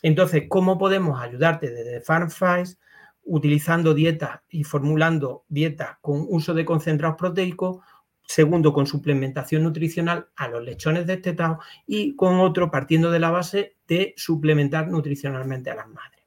Entonces, 0.00 0.44
¿cómo 0.48 0.78
podemos 0.78 1.20
ayudarte 1.20 1.68
desde 1.68 2.00
FarmFiles? 2.00 2.78
utilizando 3.24 3.94
dietas 3.94 4.40
y 4.48 4.64
formulando 4.64 5.44
dietas 5.48 5.98
con 6.00 6.26
uso 6.28 6.54
de 6.54 6.64
concentrados 6.64 7.16
proteicos 7.16 7.78
segundo 8.26 8.72
con 8.72 8.86
suplementación 8.86 9.62
nutricional 9.62 10.28
a 10.36 10.48
los 10.48 10.62
lechones 10.62 11.06
destetados 11.06 11.58
y 11.86 12.16
con 12.16 12.40
otro 12.40 12.70
partiendo 12.70 13.10
de 13.10 13.20
la 13.20 13.30
base 13.30 13.76
de 13.86 14.14
suplementar 14.16 14.88
nutricionalmente 14.88 15.70
a 15.70 15.74
las 15.74 15.88
madres. 15.88 16.22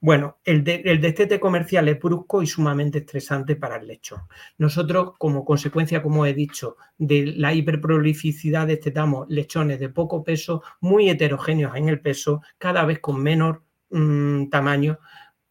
Bueno, 0.00 0.38
el, 0.44 0.62
destete 0.62 1.40
comercial 1.40 1.88
es 1.88 1.98
brusco 1.98 2.42
y 2.42 2.46
sumamente 2.46 2.98
estresante 2.98 3.56
para 3.56 3.76
el 3.76 3.86
lechón. 3.86 4.20
Nosotros, 4.58 5.14
como 5.18 5.44
consecuencia, 5.44 6.02
como 6.02 6.26
he 6.26 6.34
dicho, 6.34 6.76
de 6.98 7.26
la 7.26 7.54
hiperprolificidad 7.54 8.66
destetamos 8.66 9.26
lechones 9.30 9.80
de 9.80 9.88
poco 9.88 10.22
peso, 10.22 10.62
muy 10.80 11.08
heterogéneos 11.08 11.74
en 11.76 11.88
el 11.88 12.00
peso, 12.00 12.42
cada 12.58 12.84
vez 12.84 13.00
con 13.00 13.22
menor 13.22 13.64
mm, 13.90 14.48
tamaño, 14.50 14.98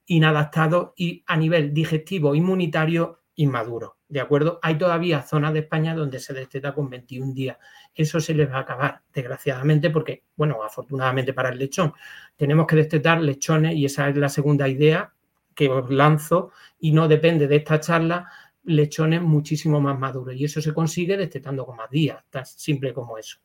inadaptados 0.05 0.91
y 0.95 1.23
a 1.25 1.37
nivel 1.37 1.73
digestivo 1.73 2.35
inmunitario 2.35 3.24
inmaduro. 3.35 3.97
¿De 4.07 4.19
acuerdo? 4.19 4.59
Hay 4.61 4.77
todavía 4.77 5.21
zonas 5.21 5.53
de 5.53 5.59
España 5.59 5.93
donde 5.93 6.19
se 6.19 6.33
desteta 6.33 6.73
con 6.73 6.89
21 6.89 7.33
días. 7.33 7.57
Eso 7.93 8.19
se 8.19 8.33
les 8.33 8.49
va 8.49 8.57
a 8.57 8.61
acabar, 8.61 9.01
desgraciadamente, 9.13 9.89
porque, 9.89 10.23
bueno, 10.35 10.63
afortunadamente 10.63 11.33
para 11.33 11.49
el 11.49 11.59
lechón, 11.59 11.93
tenemos 12.35 12.67
que 12.67 12.75
destetar 12.75 13.21
lechones 13.21 13.75
y 13.75 13.85
esa 13.85 14.09
es 14.09 14.17
la 14.17 14.29
segunda 14.29 14.67
idea 14.67 15.11
que 15.53 15.69
os 15.69 15.89
lanzo 15.89 16.51
y 16.79 16.91
no 16.91 17.07
depende 17.07 17.47
de 17.47 17.57
esta 17.57 17.79
charla, 17.79 18.29
lechones 18.63 19.21
muchísimo 19.21 19.79
más 19.79 19.97
maduros. 19.97 20.35
Y 20.35 20.45
eso 20.45 20.61
se 20.61 20.73
consigue 20.73 21.17
destetando 21.17 21.65
con 21.65 21.77
más 21.77 21.89
días, 21.89 22.23
tan 22.29 22.45
simple 22.45 22.93
como 22.93 23.17
eso. 23.17 23.39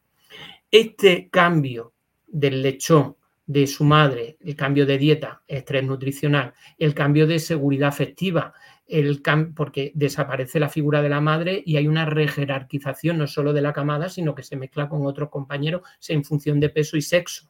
Este 0.70 1.28
cambio 1.30 1.92
del 2.26 2.62
lechón 2.62 3.16
de 3.46 3.66
su 3.66 3.82
madre, 3.82 4.36
el 4.40 4.54
cambio 4.54 4.86
de 4.86 4.96
dieta, 4.96 5.42
estrés 5.48 5.84
nutricional, 5.84 6.54
el 6.78 6.94
cambio 6.94 7.26
de 7.26 7.40
seguridad 7.40 7.88
afectiva, 7.88 8.54
porque 9.54 9.92
desaparece 9.94 10.60
la 10.60 10.68
figura 10.68 11.02
de 11.02 11.08
la 11.08 11.20
madre 11.20 11.62
y 11.64 11.76
hay 11.76 11.86
una 11.86 12.04
rejerarquización 12.04 13.18
no 13.18 13.26
solo 13.26 13.52
de 13.52 13.62
la 13.62 13.72
camada, 13.72 14.08
sino 14.08 14.34
que 14.34 14.42
se 14.42 14.56
mezcla 14.56 14.88
con 14.88 15.06
otros 15.06 15.30
compañeros 15.30 15.82
en 16.08 16.24
función 16.24 16.60
de 16.60 16.70
peso 16.70 16.96
y 16.96 17.02
sexo. 17.02 17.48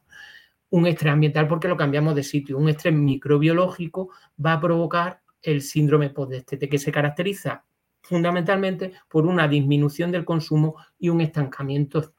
Un 0.69 0.87
estrés 0.87 1.13
ambiental 1.13 1.47
porque 1.47 1.67
lo 1.67 1.77
cambiamos 1.77 2.15
de 2.15 2.23
sitio. 2.23 2.57
Un 2.57 2.69
estrés 2.69 2.93
microbiológico 2.93 4.09
va 4.43 4.53
a 4.53 4.61
provocar 4.61 5.21
el 5.41 5.61
síndrome 5.61 6.09
postdestete, 6.09 6.69
que 6.69 6.77
se 6.77 6.91
caracteriza 6.91 7.65
fundamentalmente 8.01 8.93
por 9.09 9.25
una 9.25 9.47
disminución 9.47 10.11
del 10.11 10.25
consumo 10.25 10.75
y 10.99 11.09
un 11.09 11.21
estancamiento 11.21 12.13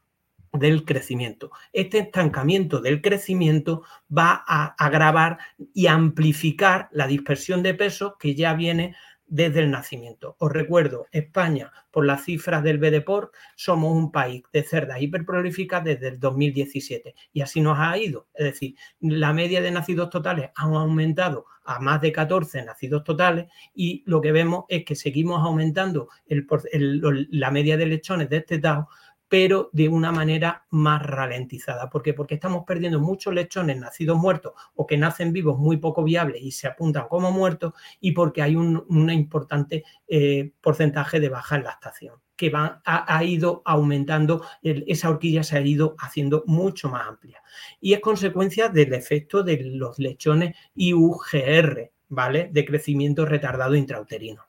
del 0.53 0.85
crecimiento. 0.85 1.51
Este 1.73 1.99
estancamiento 1.99 2.81
del 2.81 3.01
crecimiento 3.01 3.83
va 4.17 4.45
a 4.47 4.75
agravar 4.79 5.39
y 5.73 5.87
amplificar 5.87 6.89
la 6.93 7.07
dispersión 7.07 7.63
de 7.63 7.75
peso 7.75 8.17
que 8.19 8.35
ya 8.35 8.55
viene 8.55 8.95
desde 9.33 9.61
el 9.61 9.71
nacimiento. 9.71 10.37
Os 10.39 10.53
recuerdo, 10.53 11.07
España, 11.11 11.73
por 11.91 12.05
las 12.05 12.27
cifras 12.27 12.63
del 12.63 12.77
BDPOR, 12.77 13.33
somos 13.57 13.91
un 13.91 14.13
país 14.13 14.43
de 14.53 14.63
cerdas 14.63 15.01
hiperprolíficas 15.01 15.83
desde 15.83 16.09
el 16.09 16.21
2017 16.21 17.15
y 17.33 17.41
así 17.41 17.63
nos 17.63 17.79
ha 17.79 17.97
ido. 17.97 18.29
Es 18.35 18.45
decir, 18.45 18.75
la 19.01 19.33
media 19.33 19.63
de 19.63 19.71
nacidos 19.71 20.11
totales 20.11 20.51
ha 20.55 20.65
aumentado 20.65 21.47
a 21.65 21.79
más 21.79 22.03
de 22.03 22.13
14 22.13 22.63
nacidos 22.63 23.05
totales 23.05 23.47
y 23.75 24.03
lo 24.05 24.21
que 24.21 24.33
vemos 24.33 24.65
es 24.69 24.85
que 24.85 24.97
seguimos 24.97 25.43
aumentando 25.43 26.09
la 26.29 27.51
media 27.51 27.79
de 27.79 27.87
lechones 27.87 28.29
de 28.29 28.37
este 28.37 28.57
destetados 28.57 28.87
pero 29.33 29.71
de 29.73 29.89
una 29.89 30.13
manera 30.13 30.67
más 30.69 31.01
ralentizada. 31.01 31.89
¿Por 31.89 32.03
qué? 32.03 32.13
Porque 32.13 32.35
estamos 32.35 32.65
perdiendo 32.67 33.01
muchos 33.01 33.33
lechones 33.33 33.79
nacidos 33.79 34.19
muertos 34.19 34.53
o 34.75 34.87
que 34.87 34.99
nacen 34.99 35.33
vivos 35.33 35.59
muy 35.59 35.79
poco 35.79 36.05
viables 36.05 36.43
y 36.43 36.51
se 36.51 36.67
apuntan 36.67 37.09
como 37.09 37.33
muertos 37.33 37.73
y 37.99 38.13
porque 38.13 38.43
hay 38.43 38.57
un 38.57 39.11
importante 39.11 39.85
eh, 40.07 40.53
porcentaje 40.61 41.19
de 41.19 41.31
baja 41.31 41.57
en 41.57 41.65
lactación 41.65 42.17
que 42.37 42.53
ha, 42.55 43.25
ido 43.25 43.63
aumentando, 43.65 44.45
esa 44.63 45.09
horquilla 45.09 45.45
se 45.45 45.57
ha 45.57 45.61
ido 45.63 45.95
haciendo 45.99 46.45
mucho 46.47 46.91
más 46.91 47.09
amplia. 47.09 47.43
Y 47.81 47.95
es 47.95 48.01
consecuencia 48.01 48.69
del 48.69 48.93
efecto 48.93 49.43
de 49.43 49.63
los 49.63 49.99
lechones 49.99 50.55
IUGR, 50.75 51.91
¿vale? 52.09 52.51
De 52.53 52.67
crecimiento 52.67 53.25
retardado 53.25 53.77
intrauterino. 53.77 54.43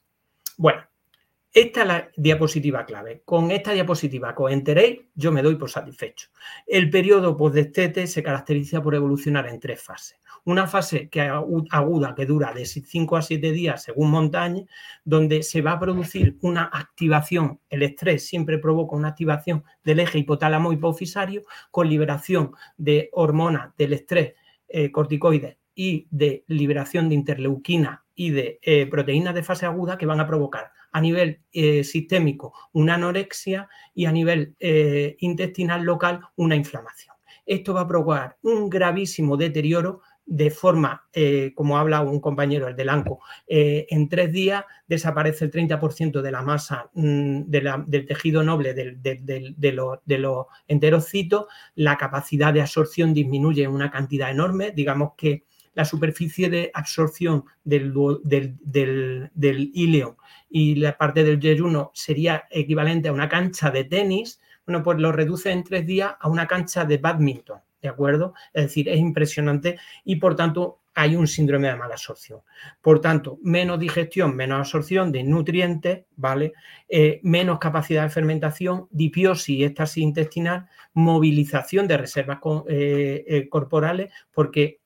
Bueno, 0.58 0.82
esta 1.54 1.82
es 1.82 1.88
la 1.88 2.10
diapositiva 2.18 2.84
clave. 2.84 3.22
Con 3.24 3.52
esta 3.52 3.74
diapositiva 3.74 4.34
os 4.36 4.52
enteréis, 4.52 5.02
yo 5.14 5.32
me 5.32 5.44
doy 5.44 5.56
por 5.56 5.70
satisfecho. 5.70 6.30
El 6.66 6.90
periodo 6.90 7.38
postdestete 7.38 8.08
se 8.08 8.24
caracteriza 8.24 8.82
por 8.82 8.96
evolucionar 8.96 9.48
en 9.48 9.60
tres 9.60 9.80
fases. 9.80 10.20
Una 10.46 10.66
fase 10.66 11.10
que 11.10 11.22
aguda 11.22 12.16
que 12.16 12.26
dura 12.26 12.52
de 12.54 12.66
5 12.66 13.16
a 13.16 13.22
7 13.22 13.52
días 13.52 13.84
según 13.84 14.10
montaña, 14.10 14.64
donde 15.06 15.44
se 15.44 15.62
va 15.62 15.74
a 15.74 15.80
producir 15.80 16.38
una 16.42 16.64
activación, 16.74 17.60
el 17.70 17.84
estrés 17.84 18.26
siempre 18.26 18.58
provoca 18.58 18.96
una 18.96 19.10
activación 19.10 19.64
del 19.84 20.00
eje 20.00 20.18
hipotálamo 20.18 20.74
hipofisario 20.74 21.44
con 21.70 21.88
liberación 21.88 22.54
de 22.78 23.10
hormonas 23.14 23.78
del 23.78 23.94
estrés 23.94 24.34
eh, 24.68 24.92
corticoides 24.92 25.58
y 25.76 26.08
de 26.10 26.44
liberación 26.48 27.10
de 27.10 27.16
interleuquina 27.16 28.04
y 28.16 28.32
de 28.32 28.60
eh, 28.64 28.88
proteínas 28.88 29.36
de 29.36 29.44
fase 29.44 29.68
aguda 29.68 30.00
que 30.00 30.08
van 30.08 30.20
a 30.20 30.28
provocar 30.28 30.72
a 30.94 31.02
nivel 31.02 31.42
eh, 31.52 31.84
sistémico 31.84 32.54
una 32.72 32.96
anorexia 32.96 33.68
y 33.94 34.06
a 34.06 34.12
nivel 34.12 34.56
eh, 34.60 35.18
intestinal 35.20 35.84
local 35.84 36.22
una 36.38 36.56
inflamación. 36.56 37.16
Esto 37.46 37.74
va 37.74 37.82
a 37.82 37.88
provocar 37.88 38.38
un 38.44 38.70
gravísimo 38.70 39.36
deterioro 39.36 40.02
de 40.26 40.50
forma, 40.50 41.10
eh, 41.12 41.52
como 41.54 41.78
habla 41.78 42.00
un 42.00 42.22
compañero, 42.22 42.70
el 42.70 42.78
del 42.78 42.88
ANCO, 42.88 43.20
en 43.46 44.08
tres 44.08 44.32
días 44.32 44.64
desaparece 44.88 45.44
el 45.44 45.52
30% 45.52 46.22
de 46.22 46.32
la 46.32 46.42
masa 46.42 46.90
mm, 46.94 47.42
del 47.42 48.06
tejido 48.06 48.42
noble 48.42 48.74
de, 48.74 48.96
de, 48.96 49.72
los, 49.74 50.48
enterocitos, 50.70 51.48
la 51.76 51.98
capacidad 51.98 52.54
de 52.54 52.62
absorción 52.62 53.14
disminuye 53.14 53.64
en 53.64 53.72
una 53.72 53.92
cantidad 53.92 54.32
enorme, 54.32 54.72
digamos 54.72 55.12
que 55.18 55.44
la 55.74 55.86
superficie 55.86 56.50
de 56.50 56.72
absorción 56.74 57.46
del, 57.64 57.94
del, 58.24 58.58
del, 59.34 59.72
y 60.50 60.76
la 60.76 60.98
parte 60.98 61.24
del 61.24 61.40
yeyuno 61.40 61.92
sería 61.94 62.46
equivalente 62.52 63.10
a 63.10 63.14
una 63.14 63.30
cancha 63.30 63.72
de 63.72 63.84
tenis, 63.86 64.40
bueno, 64.66 64.84
pues 64.84 65.00
lo 65.00 65.12
reduce 65.12 65.52
en 65.52 65.64
tres 65.64 65.86
días 65.86 66.14
a 66.20 66.30
una 66.30 66.48
cancha 66.48 66.86
de 66.86 66.98
badminton, 66.98 67.60
¿de 67.82 67.90
acuerdo? 67.90 68.34
Es 68.54 68.64
decir, 68.64 68.88
es 68.88 69.00
impresionante 69.00 69.78
y 70.06 70.18
por 70.18 70.36
tanto 70.36 70.80
hay 70.96 71.16
un 71.16 71.28
síndrome 71.28 71.68
de 71.68 71.76
mala 71.76 71.96
absorción. 71.96 72.42
Por 72.82 73.02
tanto, 73.02 73.40
menos 73.42 73.80
digestión, 73.80 74.36
menos 74.36 74.60
absorción 74.60 75.12
de 75.12 75.24
nutrientes, 75.24 76.06
¿vale? 76.16 76.54
Eh, 76.88 77.20
menos 77.24 77.60
capacidad 77.60 78.04
de 78.04 78.10
fermentación, 78.10 78.88
dipiosis 78.92 79.50
y 79.50 79.64
éxtasis 79.64 80.04
intestinal, 80.04 80.68
movilización 80.94 81.88
de 81.88 81.98
reservas 81.98 82.40
eh, 82.70 83.26
eh, 83.28 83.50
corporales, 83.50 84.12
porque 84.32 84.82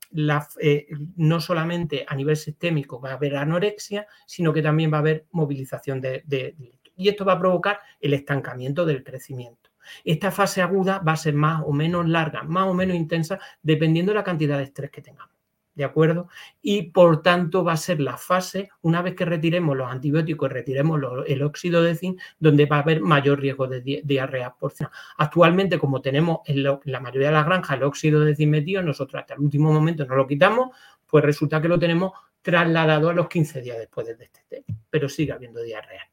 eh, 0.61 0.87
no 1.15 1.39
solamente 1.41 2.05
a 2.07 2.15
nivel 2.15 2.37
sistémico 2.37 2.99
va 2.99 3.11
a 3.11 3.13
haber 3.13 3.35
anorexia, 3.35 4.07
sino 4.25 4.53
que 4.53 4.61
también 4.61 4.91
va 4.91 4.97
a 4.97 5.01
haber 5.01 5.25
movilización 5.31 6.01
de, 6.01 6.55
y 6.95 7.09
esto 7.09 7.25
va 7.25 7.33
a 7.33 7.39
provocar 7.39 7.79
el 7.99 8.13
estancamiento 8.13 8.85
del 8.85 9.03
crecimiento. 9.03 9.69
Esta 10.03 10.31
fase 10.31 10.61
aguda 10.61 10.99
va 10.99 11.13
a 11.13 11.17
ser 11.17 11.33
más 11.33 11.63
o 11.65 11.71
menos 11.71 12.07
larga, 12.07 12.43
más 12.43 12.67
o 12.67 12.73
menos 12.73 12.95
intensa, 12.95 13.39
dependiendo 13.61 14.11
de 14.11 14.17
la 14.17 14.23
cantidad 14.23 14.57
de 14.57 14.65
estrés 14.65 14.91
que 14.91 15.01
tengamos. 15.01 15.36
¿De 15.77 15.83
acuerdo? 15.83 16.27
Y 16.59 16.89
por 16.89 17.21
tanto 17.21 17.63
va 17.63 17.73
a 17.73 17.77
ser 17.77 18.01
la 18.01 18.17
fase, 18.17 18.71
una 18.81 19.03
vez 19.03 19.13
que 19.13 19.25
retiremos 19.25 19.77
los 19.77 19.91
antibióticos 19.91 20.49
y 20.49 20.53
retiremos 20.53 20.99
el 21.27 21.43
óxido 21.43 21.83
de 21.83 21.93
zinc, 21.93 22.19
donde 22.39 22.65
va 22.65 22.77
a 22.77 22.79
haber 22.79 23.01
mayor 23.01 23.39
riesgo 23.39 23.67
de 23.67 24.01
diarrea 24.03 24.55
porcina. 24.55 24.91
Actualmente, 25.17 25.77
como 25.77 26.01
tenemos 26.01 26.39
en, 26.47 26.63
la 26.63 26.99
mayoría 26.99 27.27
de 27.27 27.33
las 27.35 27.45
granjas 27.45 27.77
el 27.77 27.83
óxido 27.83 28.21
de 28.21 28.35
zinc 28.35 28.49
metido, 28.49 28.81
nosotros 28.81 29.19
hasta 29.19 29.35
el 29.35 29.41
último 29.41 29.71
momento 29.71 30.03
no 30.07 30.15
lo 30.15 30.25
quitamos, 30.25 30.75
pues 31.05 31.23
resulta 31.23 31.61
que 31.61 31.67
lo 31.67 31.77
tenemos 31.77 32.11
trasladado 32.41 33.09
a 33.09 33.13
los 33.13 33.27
15 33.27 33.61
días 33.61 33.77
después 33.77 34.07
del 34.07 34.17
destete, 34.17 34.65
pero 34.89 35.07
sigue 35.07 35.31
habiendo 35.31 35.61
diarrea. 35.61 36.09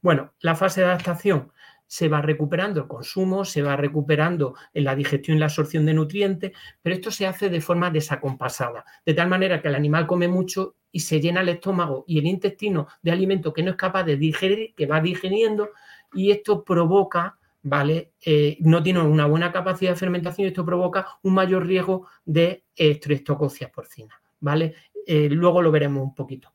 Bueno, 0.00 0.34
la 0.42 0.54
fase 0.54 0.82
de 0.82 0.86
adaptación 0.86 1.50
se 1.88 2.08
va 2.08 2.20
recuperando 2.20 2.82
el 2.82 2.86
consumo, 2.86 3.44
se 3.44 3.62
va 3.62 3.74
recuperando 3.74 4.54
la 4.74 4.94
digestión 4.94 5.38
y 5.38 5.40
la 5.40 5.46
absorción 5.46 5.86
de 5.86 5.94
nutrientes, 5.94 6.52
pero 6.82 6.94
esto 6.94 7.10
se 7.10 7.26
hace 7.26 7.48
de 7.48 7.60
forma 7.62 7.90
desacompasada, 7.90 8.84
de 9.04 9.14
tal 9.14 9.28
manera 9.28 9.60
que 9.60 9.68
el 9.68 9.74
animal 9.74 10.06
come 10.06 10.28
mucho 10.28 10.76
y 10.92 11.00
se 11.00 11.18
llena 11.18 11.40
el 11.40 11.48
estómago 11.48 12.04
y 12.06 12.18
el 12.18 12.26
intestino 12.26 12.88
de 13.02 13.10
alimento 13.10 13.52
que 13.52 13.62
no 13.62 13.70
es 13.70 13.76
capaz 13.76 14.04
de 14.04 14.16
digerir, 14.16 14.74
que 14.74 14.86
va 14.86 15.00
digiriendo, 15.00 15.70
y 16.12 16.30
esto 16.30 16.62
provoca, 16.62 17.38
¿vale? 17.62 18.12
Eh, 18.24 18.58
no 18.60 18.82
tiene 18.82 19.00
una 19.00 19.26
buena 19.26 19.50
capacidad 19.50 19.92
de 19.92 19.96
fermentación 19.96 20.44
y 20.44 20.48
esto 20.48 20.64
provoca 20.64 21.18
un 21.22 21.34
mayor 21.34 21.66
riesgo 21.66 22.06
de 22.24 22.64
estreptococcus 22.76 23.66
porcina, 23.74 24.20
¿vale? 24.40 24.74
Eh, 25.06 25.28
luego 25.30 25.62
lo 25.62 25.70
veremos 25.70 26.02
un 26.02 26.14
poquito. 26.14 26.52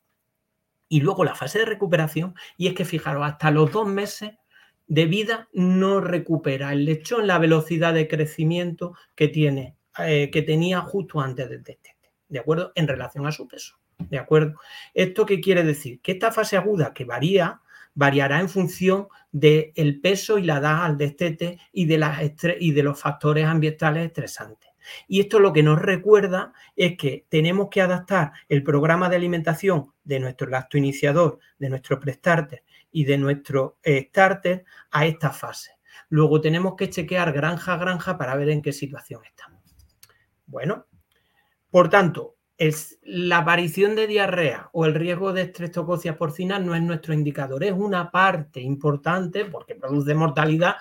Y 0.88 1.00
luego 1.00 1.24
la 1.24 1.34
fase 1.34 1.58
de 1.58 1.64
recuperación, 1.64 2.34
y 2.56 2.68
es 2.68 2.74
que 2.74 2.84
fijaros, 2.84 3.24
hasta 3.24 3.50
los 3.50 3.72
dos 3.72 3.88
meses 3.88 4.32
de 4.86 5.06
vida 5.06 5.48
no 5.52 6.00
recupera 6.00 6.72
el 6.72 6.84
lechón 6.84 7.26
la 7.26 7.38
velocidad 7.38 7.94
de 7.94 8.08
crecimiento 8.08 8.94
que 9.14 9.28
tiene, 9.28 9.76
eh, 9.98 10.30
que 10.30 10.42
tenía 10.42 10.80
justo 10.80 11.20
antes 11.20 11.48
del 11.48 11.62
destete, 11.62 12.12
¿de 12.28 12.38
acuerdo? 12.38 12.72
En 12.74 12.88
relación 12.88 13.26
a 13.26 13.32
su 13.32 13.48
peso, 13.48 13.78
¿de 13.98 14.18
acuerdo? 14.18 14.58
¿Esto 14.92 15.26
qué 15.26 15.40
quiere 15.40 15.62
decir? 15.62 16.00
Que 16.00 16.12
esta 16.12 16.32
fase 16.32 16.56
aguda 16.56 16.92
que 16.92 17.04
varía, 17.04 17.60
variará 17.94 18.40
en 18.40 18.48
función 18.48 19.08
del 19.30 20.00
peso 20.00 20.38
y 20.38 20.42
la 20.42 20.58
edad 20.58 20.84
al 20.84 20.98
destete 20.98 21.58
y 21.72 21.86
de, 21.86 21.98
las 21.98 22.20
y 22.58 22.72
de 22.72 22.82
los 22.82 23.00
factores 23.00 23.46
ambientales 23.46 24.06
estresantes. 24.06 24.70
Y 25.08 25.20
esto 25.20 25.40
lo 25.40 25.52
que 25.52 25.62
nos 25.62 25.80
recuerda 25.80 26.52
es 26.76 26.96
que 26.98 27.24
tenemos 27.30 27.68
que 27.70 27.80
adaptar 27.80 28.32
el 28.48 28.62
programa 28.62 29.08
de 29.08 29.16
alimentación 29.16 29.92
de 30.04 30.20
nuestro 30.20 30.48
lactoiniciador, 30.48 31.38
de 31.58 31.70
nuestro 31.70 31.98
prestarter 31.98 32.62
y 32.94 33.04
de 33.04 33.18
nuestro 33.18 33.78
starter 33.84 34.64
a 34.92 35.04
esta 35.04 35.30
fase. 35.30 35.72
Luego 36.08 36.40
tenemos 36.40 36.76
que 36.76 36.88
chequear 36.88 37.32
granja 37.32 37.74
a 37.74 37.76
granja 37.76 38.16
para 38.16 38.36
ver 38.36 38.50
en 38.50 38.62
qué 38.62 38.72
situación 38.72 39.20
estamos. 39.24 39.60
Bueno, 40.46 40.86
por 41.70 41.90
tanto, 41.90 42.36
la 43.02 43.38
aparición 43.38 43.96
de 43.96 44.06
diarrea 44.06 44.70
o 44.72 44.86
el 44.86 44.94
riesgo 44.94 45.32
de 45.32 45.42
estreptococcus 45.42 46.12
porcina 46.16 46.60
no 46.60 46.76
es 46.76 46.82
nuestro 46.82 47.12
indicador, 47.12 47.64
es 47.64 47.72
una 47.72 48.12
parte 48.12 48.60
importante 48.60 49.44
porque 49.44 49.74
produce 49.74 50.14
mortalidad, 50.14 50.76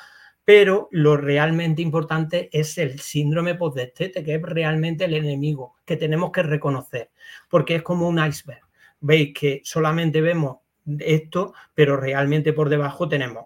pero 0.46 0.90
lo 0.92 1.18
realmente 1.18 1.82
importante 1.82 2.48
es 2.52 2.78
el 2.78 3.00
síndrome 3.00 3.56
postdestete, 3.56 4.24
que 4.24 4.36
es 4.36 4.42
realmente 4.44 5.06
el 5.06 5.16
enemigo 5.16 5.78
que 5.84 5.98
tenemos 5.98 6.32
que 6.32 6.44
reconocer, 6.44 7.10
porque 7.50 7.76
es 7.76 7.82
como 7.82 8.08
un 8.08 8.24
iceberg. 8.24 8.62
Veis 9.00 9.34
que 9.34 9.62
solamente 9.64 10.22
vemos 10.22 10.58
esto, 11.00 11.54
pero 11.74 11.98
realmente 11.98 12.54
por 12.54 12.70
debajo 12.70 13.08
tenemos 13.08 13.46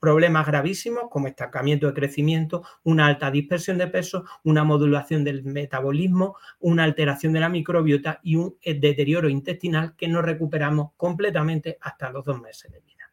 problemas 0.00 0.46
gravísimos 0.46 1.04
como 1.10 1.28
estancamiento 1.28 1.86
de 1.86 1.92
crecimiento, 1.92 2.64
una 2.84 3.06
alta 3.06 3.30
dispersión 3.30 3.76
de 3.76 3.86
peso, 3.86 4.24
una 4.44 4.64
modulación 4.64 5.22
del 5.22 5.44
metabolismo, 5.44 6.36
una 6.58 6.84
alteración 6.84 7.34
de 7.34 7.40
la 7.40 7.50
microbiota 7.50 8.18
y 8.22 8.36
un 8.36 8.56
eh, 8.62 8.74
deterioro 8.74 9.28
intestinal 9.28 9.94
que 9.96 10.08
no 10.08 10.22
recuperamos 10.22 10.92
completamente 10.96 11.76
hasta 11.82 12.10
los 12.10 12.24
dos 12.24 12.40
meses 12.40 12.72
de 12.72 12.80
vida. 12.80 13.12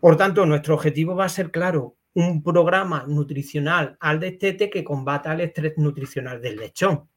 Por 0.00 0.16
tanto, 0.16 0.44
nuestro 0.46 0.74
objetivo 0.74 1.14
va 1.14 1.26
a 1.26 1.28
ser 1.28 1.50
claro, 1.50 1.96
un 2.14 2.42
programa 2.42 3.04
nutricional 3.06 3.96
al 4.00 4.20
destete 4.20 4.70
que 4.70 4.84
combata 4.84 5.32
el 5.34 5.40
estrés 5.40 5.74
nutricional 5.76 6.40
del 6.40 6.56
lechón. 6.56 7.08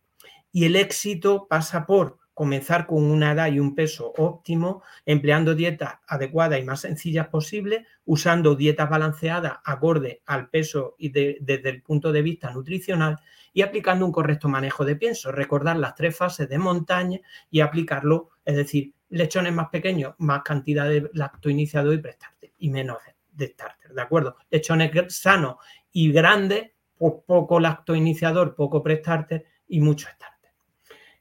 Y 0.51 0.65
el 0.65 0.75
éxito 0.75 1.47
pasa 1.47 1.85
por 1.85 2.17
comenzar 2.37 2.85
con 2.85 3.03
una 3.03 3.31
edad 3.31 3.51
y 3.51 3.59
un 3.59 3.73
peso 3.73 4.13
óptimo, 4.15 4.83
empleando 5.07 5.55
dietas 5.55 5.95
adecuadas 6.05 6.59
y 6.59 6.63
más 6.63 6.81
sencillas 6.81 7.29
posibles, 7.29 7.87
usando 8.05 8.53
dietas 8.53 8.91
balanceadas 8.91 9.57
acorde 9.65 10.21
al 10.27 10.47
peso 10.47 10.93
y 10.99 11.09
desde 11.09 11.67
el 11.67 11.81
punto 11.81 12.11
de 12.11 12.21
vista 12.21 12.51
nutricional 12.51 13.17
y 13.53 13.63
aplicando 13.63 14.05
un 14.05 14.11
correcto 14.11 14.49
manejo 14.49 14.85
de 14.85 14.95
pienso. 14.95 15.31
Recordar 15.31 15.77
las 15.77 15.95
tres 15.95 16.15
fases 16.15 16.47
de 16.47 16.59
montaña 16.59 17.19
y 17.49 17.61
aplicarlo, 17.61 18.29
es 18.45 18.55
decir, 18.55 18.93
lechones 19.09 19.53
más 19.53 19.69
pequeños, 19.69 20.13
más 20.19 20.43
cantidad 20.43 20.87
de 20.87 21.09
lactoiniciador 21.13 21.95
y 21.95 21.97
prestarte 21.97 22.53
y 22.59 22.69
menos 22.69 22.99
de 23.31 23.47
starter, 23.47 23.93
¿de 23.95 24.01
acuerdo? 24.03 24.35
Lechones 24.51 24.91
sanos 25.07 25.55
y 25.91 26.11
grandes, 26.11 26.69
pues 26.99 27.15
poco 27.25 27.59
lactoiniciador, 27.59 28.53
poco 28.53 28.83
prestarter 28.83 29.43
y 29.67 29.81
mucho 29.81 30.07
starter 30.07 30.36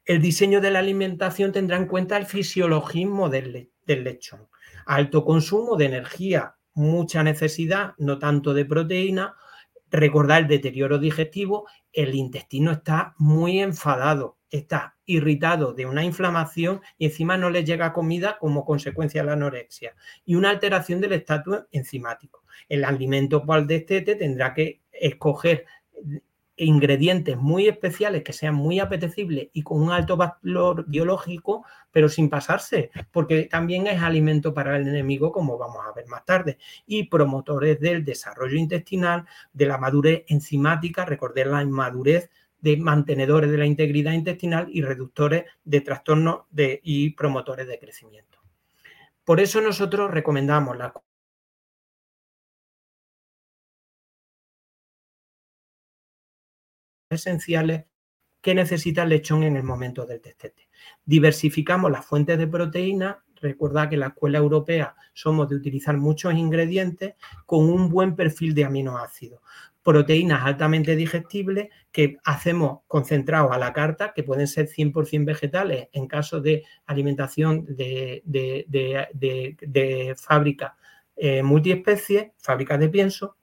el 0.07 0.21
diseño 0.21 0.61
de 0.61 0.71
la 0.71 0.79
alimentación 0.79 1.51
tendrá 1.51 1.75
en 1.75 1.85
cuenta 1.85 2.15
el 2.15 2.25
fisiologismo 2.25 3.29
del, 3.29 3.69
lechón. 3.85 4.47
Alto 4.85 5.25
consumo 5.25 5.75
de 5.75 5.85
energía, 5.85 6.55
mucha 6.73 7.23
necesidad, 7.23 7.93
no 7.97 8.17
tanto 8.17 8.53
de 8.53 8.63
proteína. 8.63 9.35
Recordar 9.91 10.43
el 10.43 10.47
deterioro 10.47 10.97
digestivo, 10.97 11.67
el 11.91 12.15
intestino 12.15 12.71
está 12.71 13.15
muy 13.17 13.59
enfadado, 13.59 14.37
está 14.49 14.95
irritado 15.05 15.73
de 15.73 15.85
una 15.85 16.05
inflamación 16.05 16.81
y 16.97 17.05
encima 17.07 17.37
no 17.37 17.49
le 17.49 17.65
llega 17.65 17.91
comida 17.91 18.37
como 18.39 18.63
consecuencia 18.63 19.21
de 19.21 19.27
la 19.27 19.33
anorexia 19.33 19.93
y 20.25 20.35
una 20.35 20.51
alteración 20.51 21.01
del 21.01 21.13
estatus 21.13 21.65
enzimático. 21.71 22.43
El 22.69 22.85
alimento 22.85 23.45
cual 23.45 23.67
destete 23.67 24.15
tendrá 24.15 24.53
que 24.53 24.81
escoger 24.89 25.65
ingredientes 26.57 27.37
muy 27.37 27.67
especiales 27.67 28.23
que 28.23 28.33
sean 28.33 28.55
muy 28.55 28.79
apetecibles 28.79 29.49
y 29.53 29.61
con 29.61 29.81
un 29.81 29.91
alto 29.91 30.17
valor 30.17 30.85
biológico, 30.87 31.65
pero 31.91 32.09
sin 32.09 32.29
pasarse, 32.29 32.89
porque 33.11 33.43
también 33.43 33.87
es 33.87 34.01
alimento 34.01 34.53
para 34.53 34.75
el 34.75 34.87
enemigo, 34.87 35.31
como 35.31 35.57
vamos 35.57 35.85
a 35.87 35.93
ver 35.93 36.07
más 36.07 36.25
tarde, 36.25 36.57
y 36.85 37.03
promotores 37.03 37.79
del 37.79 38.03
desarrollo 38.03 38.57
intestinal, 38.57 39.25
de 39.53 39.65
la 39.67 39.77
madurez 39.77 40.23
enzimática, 40.27 41.05
recordar 41.05 41.47
la 41.47 41.61
inmadurez 41.61 42.29
de 42.59 42.77
mantenedores 42.77 43.51
de 43.51 43.57
la 43.57 43.65
integridad 43.65 44.13
intestinal 44.13 44.67
y 44.71 44.81
reductores 44.81 45.45
de 45.63 45.81
trastornos 45.81 46.41
y 46.55 47.11
promotores 47.11 47.67
de 47.67 47.79
crecimiento. 47.79 48.39
Por 49.23 49.39
eso 49.39 49.61
nosotros 49.61 50.09
recomendamos 50.09 50.77
la 50.77 50.93
esenciales 57.09 57.85
que 58.41 58.55
necesita 58.55 59.03
el 59.03 59.09
lechón 59.09 59.43
en 59.43 59.57
el 59.57 59.63
momento 59.63 60.05
del 60.05 60.21
destete. 60.21 60.69
Diversificamos 61.05 61.91
las 61.91 62.05
fuentes 62.05 62.37
de 62.37 62.47
proteína. 62.47 63.23
Recuerda 63.41 63.89
que 63.89 63.95
en 63.95 64.01
la 64.01 64.07
escuela 64.07 64.37
europea 64.37 64.95
somos 65.13 65.49
de 65.49 65.55
utilizar 65.55 65.97
muchos 65.97 66.33
ingredientes 66.33 67.15
con 67.45 67.69
un 67.69 67.89
buen 67.89 68.15
perfil 68.15 68.53
de 68.53 68.65
aminoácidos. 68.65 69.41
Proteínas 69.83 70.45
altamente 70.45 70.95
digestibles 70.95 71.69
que 71.91 72.17
hacemos 72.25 72.79
concentrados 72.87 73.51
a 73.51 73.57
la 73.57 73.73
carta, 73.73 74.13
que 74.13 74.23
pueden 74.23 74.47
ser 74.47 74.67
100% 74.67 75.25
vegetales 75.25 75.87
en 75.93 76.07
caso 76.07 76.41
de 76.41 76.65
alimentación 76.85 77.65
de, 77.65 78.21
de, 78.25 80.15
fábrica 80.17 80.75
eh, 81.15 81.41
multiespecie, 81.41 82.33
fábricas 82.37 82.79
de 82.79 82.89
pienso, 82.89 83.36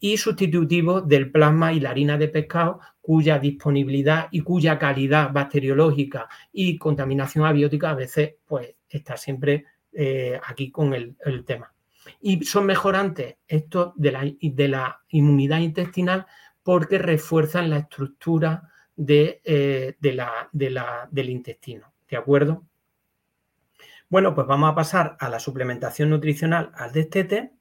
y 0.00 0.16
sustitutivos 0.16 1.06
del 1.08 1.30
plasma 1.30 1.72
y 1.72 1.80
la 1.80 1.90
harina 1.90 2.16
de 2.16 2.28
pescado, 2.28 2.80
cuya 3.00 3.38
disponibilidad 3.38 4.28
y 4.30 4.40
cuya 4.40 4.78
calidad 4.78 5.32
bacteriológica 5.32 6.28
y 6.52 6.78
contaminación 6.78 7.44
abiótica 7.44 7.90
a 7.90 7.94
veces 7.94 8.34
pues, 8.46 8.74
está 8.88 9.16
siempre 9.16 9.64
eh, 9.92 10.38
aquí 10.46 10.70
con 10.70 10.94
el, 10.94 11.16
tema. 11.44 11.72
Y 12.20 12.44
son 12.44 12.66
mejorantes 12.66 13.36
estos 13.46 13.92
de 13.96 14.12
la, 14.12 14.30
de 14.40 14.68
la, 14.68 15.00
inmunidad 15.08 15.60
intestinal 15.60 16.26
porque 16.62 16.98
refuerzan 16.98 17.70
la 17.70 17.78
estructura 17.78 18.70
de, 18.94 19.40
eh, 19.44 19.96
la, 20.00 21.08
del 21.10 21.30
intestino. 21.30 21.92
¿De 22.08 22.16
acuerdo? 22.16 22.64
Bueno, 24.10 24.34
pues 24.34 24.46
vamos 24.46 24.70
a 24.70 24.74
pasar 24.74 25.16
a 25.18 25.28
la 25.28 25.40
suplementación 25.40 26.10
nutricional 26.10 26.70
al 26.74 26.92
destete 26.92 27.52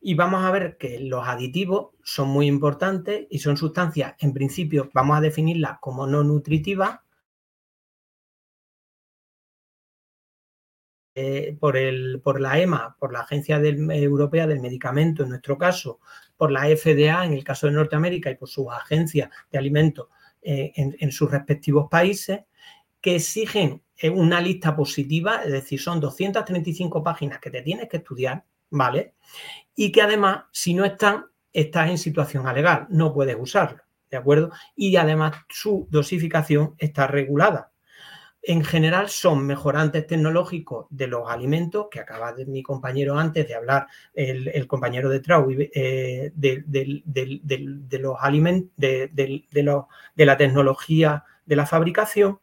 y 0.00 0.14
vamos 0.14 0.44
a 0.44 0.50
ver 0.50 0.76
que 0.78 1.00
los 1.00 1.26
aditivos 1.26 1.90
son 2.02 2.28
muy 2.28 2.46
importantes 2.46 3.26
y 3.30 3.38
son 3.40 3.56
sustancias, 3.56 4.14
en 4.20 4.32
principio, 4.32 4.90
vamos 4.94 5.18
a 5.18 5.20
definirlas 5.20 5.78
como 5.80 6.06
no 6.06 6.22
nutritivas. 6.24 7.00
eh, 11.20 11.56
por, 11.58 11.76
el, 11.76 12.20
por 12.22 12.40
la 12.40 12.60
EMA, 12.60 12.94
por 12.96 13.12
la 13.12 13.20
Agencia 13.20 13.56
Europea 13.56 14.46
del 14.46 14.60
Medicamento 14.60 15.24
en 15.24 15.30
nuestro 15.30 15.58
caso, 15.58 15.98
por 16.36 16.52
la 16.52 16.68
FDA 16.68 17.24
en 17.24 17.32
el 17.32 17.42
caso 17.42 17.66
de 17.66 17.72
Norteamérica 17.72 18.30
y 18.30 18.36
por 18.36 18.48
sus 18.48 18.68
agencias 18.70 19.28
de 19.50 19.58
alimentos 19.58 20.06
eh, 20.42 20.70
en, 20.76 21.10
sus 21.10 21.28
respectivos 21.28 21.88
países, 21.90 22.42
que 23.00 23.16
exigen 23.16 23.82
eh, 23.96 24.10
una 24.10 24.40
lista 24.40 24.76
positiva, 24.76 25.42
es 25.42 25.50
decir, 25.50 25.80
son 25.80 25.98
235 25.98 27.02
páginas 27.02 27.40
que 27.40 27.50
te 27.50 27.62
tienes 27.62 27.88
que 27.88 27.96
estudiar, 27.96 28.44
¿vale? 28.70 29.14
Y 29.78 29.92
que 29.92 30.02
además, 30.02 30.44
si 30.50 30.74
no 30.74 30.84
están, 30.84 31.26
estás 31.52 31.88
en 31.88 31.98
situación 31.98 32.48
alegal, 32.48 32.88
no 32.90 33.14
puedes 33.14 33.36
usarlo, 33.38 33.82
¿de 34.10 34.16
acuerdo? 34.16 34.50
Y 34.74 34.96
además 34.96 35.36
su 35.48 35.86
dosificación 35.90 36.74
está 36.78 37.06
regulada 37.06 37.70
en 38.42 38.64
general 38.64 39.08
son 39.10 39.46
mejorantes 39.46 40.06
tecnológicos 40.06 40.86
de 40.88 41.06
los 41.06 41.28
alimentos, 41.28 41.88
que 41.90 42.00
acaba 42.00 42.32
de 42.32 42.46
mi 42.46 42.62
compañero 42.62 43.18
antes 43.18 43.46
de 43.46 43.54
hablar, 43.54 43.88
el, 44.14 44.66
compañero 44.66 45.10
de 45.10 45.20
Trau, 45.20 45.50
eh, 45.50 46.32
de, 46.34 47.98
los 48.00 48.16
alimentos, 48.18 48.70
de, 48.76 49.44
la 50.16 50.36
tecnología 50.36 51.24
de 51.44 51.56
la 51.56 51.66
fabricación, 51.66 52.40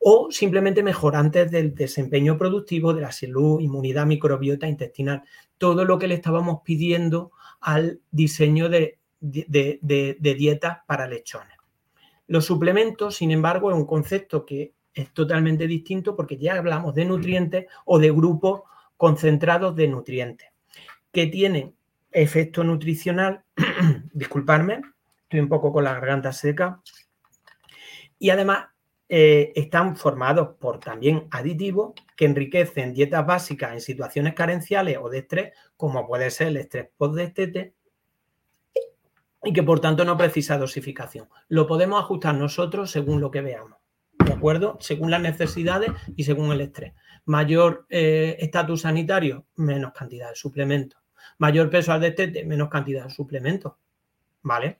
o 0.00 0.30
simplemente 0.30 0.82
mejorantes 0.82 1.50
del 1.50 1.74
desempeño 1.74 2.38
productivo, 2.38 2.94
de 2.94 3.02
la 3.02 3.12
salud, 3.12 3.60
inmunidad, 3.60 4.06
microbiota 4.06 4.66
intestinal, 4.66 5.22
todo 5.58 5.84
lo 5.84 5.98
que 5.98 6.08
le 6.08 6.14
estábamos 6.14 6.62
pidiendo 6.64 7.32
al 7.60 8.00
diseño 8.10 8.70
de, 8.70 8.98
dietas 9.20 10.78
para 10.86 11.06
lechones. 11.06 11.56
Los 12.26 12.46
suplementos, 12.46 13.16
sin 13.16 13.30
embargo, 13.30 13.70
es 13.70 13.76
un 13.76 13.86
concepto 13.86 14.46
que 14.46 14.72
es 14.94 15.12
totalmente 15.12 15.66
distinto 15.66 16.16
porque 16.16 16.38
ya 16.38 16.54
hablamos 16.54 16.94
de 16.94 17.04
nutrientes 17.04 17.66
o 17.84 17.98
de 17.98 18.10
grupos 18.10 18.62
concentrados 18.96 19.76
de 19.76 19.88
nutrientes 19.88 20.48
que 21.12 21.26
tienen 21.26 21.74
efecto 22.10 22.64
nutricional, 22.64 23.44
disculparme, 24.14 24.80
estoy 25.24 25.40
un 25.40 25.48
poco 25.48 25.72
con 25.72 25.84
la 25.84 25.94
garganta 25.94 26.32
seca, 26.32 26.80
y 28.18 28.30
además 28.30 28.68
eh, 29.12 29.52
están 29.56 29.96
formados 29.96 30.56
por 30.60 30.78
también 30.78 31.26
aditivos 31.32 31.94
que 32.16 32.26
enriquecen 32.26 32.94
dietas 32.94 33.26
básicas 33.26 33.72
en 33.72 33.80
situaciones 33.80 34.34
carenciales 34.34 34.98
o 35.02 35.10
de 35.10 35.18
estrés, 35.18 35.52
como 35.76 36.06
puede 36.06 36.30
ser 36.30 36.46
el 36.46 36.58
estrés 36.58 36.88
post-destete, 36.96 37.74
y 39.42 39.52
que 39.52 39.62
por 39.64 39.80
tanto 39.80 40.04
no 40.04 40.16
precisa 40.16 40.58
dosificación. 40.58 41.28
Lo 41.48 41.66
podemos 41.66 42.00
ajustar 42.00 42.36
nosotros 42.36 42.90
según 42.90 43.20
lo 43.20 43.32
que 43.32 43.40
veamos. 43.40 43.80
¿de 44.24 44.32
acuerdo? 44.32 44.78
Según 44.80 45.10
las 45.10 45.20
necesidades 45.20 45.90
y 46.16 46.24
según 46.24 46.52
el 46.52 46.60
estrés. 46.60 46.94
Mayor 47.24 47.86
eh, 47.88 48.36
estatus 48.38 48.82
sanitario, 48.82 49.46
menos 49.56 49.92
cantidad 49.92 50.30
de 50.30 50.36
suplementos. 50.36 51.00
Mayor 51.38 51.70
peso 51.70 51.92
al 51.92 52.00
destete, 52.00 52.44
menos 52.44 52.68
cantidad 52.68 53.04
de 53.04 53.10
suplementos, 53.10 53.74
¿vale? 54.42 54.78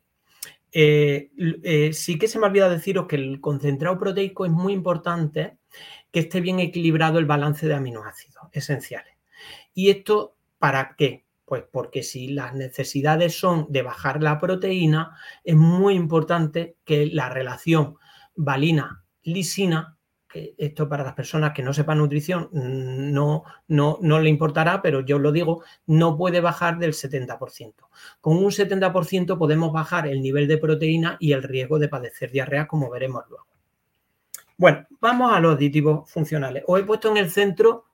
Eh, 0.73 1.31
eh, 1.63 1.93
sí 1.93 2.19
que 2.19 2.29
se 2.29 2.39
me 2.39 2.47
olvida 2.47 2.69
deciros 2.69 3.07
que 3.07 3.17
el 3.17 3.41
concentrado 3.41 3.99
proteico 3.99 4.47
es 4.47 4.53
muy 4.53 4.73
importante 4.73 5.59
que 6.13 6.21
esté 6.21 6.41
bien 6.41 6.61
equilibrado 6.61 7.19
el 7.19 7.27
balance 7.27 7.67
de 7.67 7.75
aminoácidos 7.75 8.45
esenciales. 8.53 9.15
¿Y 9.75 9.91
esto 9.91 10.37
para 10.59 10.95
qué? 10.97 11.25
Pues 11.45 11.65
porque 11.71 12.03
si 12.03 12.29
las 12.29 12.55
necesidades 12.55 13.37
son 13.37 13.67
de 13.71 13.83
bajar 13.83 14.23
la 14.23 14.39
proteína, 14.39 15.17
es 15.45 15.57
muy 15.57 15.95
importante 15.95 16.77
que 16.85 17.07
la 17.07 17.29
relación 17.29 17.97
valina 18.37 19.05
lisina, 19.23 19.99
que 20.31 20.55
esto 20.57 20.89
para 20.89 21.05
las 21.05 21.15
personas 21.15 21.53
que 21.53 21.63
no 21.63 21.73
sepan 21.73 21.99
nutrición 21.99 22.49
no, 22.53 23.43
no, 23.69 23.99
no 24.01 24.21
le 24.21 24.31
importará, 24.31 24.81
pero 24.81 25.01
yo 25.01 25.19
lo 25.19 25.33
digo, 25.33 25.63
no 25.87 26.17
puede 26.17 26.41
bajar 26.41 26.79
del 26.79 26.93
70%. 26.93 27.75
Con 28.21 28.37
un 28.37 28.51
70% 28.51 29.37
podemos 29.37 29.73
bajar 29.73 30.07
el 30.07 30.23
nivel 30.23 30.47
de 30.47 30.59
proteína 30.59 31.17
y 31.19 31.33
el 31.33 31.43
riesgo 31.43 31.79
de 31.79 31.89
padecer 31.89 32.31
diarrea, 32.31 32.69
como 32.69 32.91
veremos 32.91 33.25
luego. 33.29 33.47
Bueno, 34.57 34.87
vamos 35.01 35.33
a 35.33 35.41
los 35.41 35.57
aditivos 35.57 36.09
funcionales. 36.09 36.63
Os 36.67 36.79
he 36.79 36.85
puesto 36.85 37.11
en 37.11 37.17
el 37.17 37.31
centro 37.31 37.87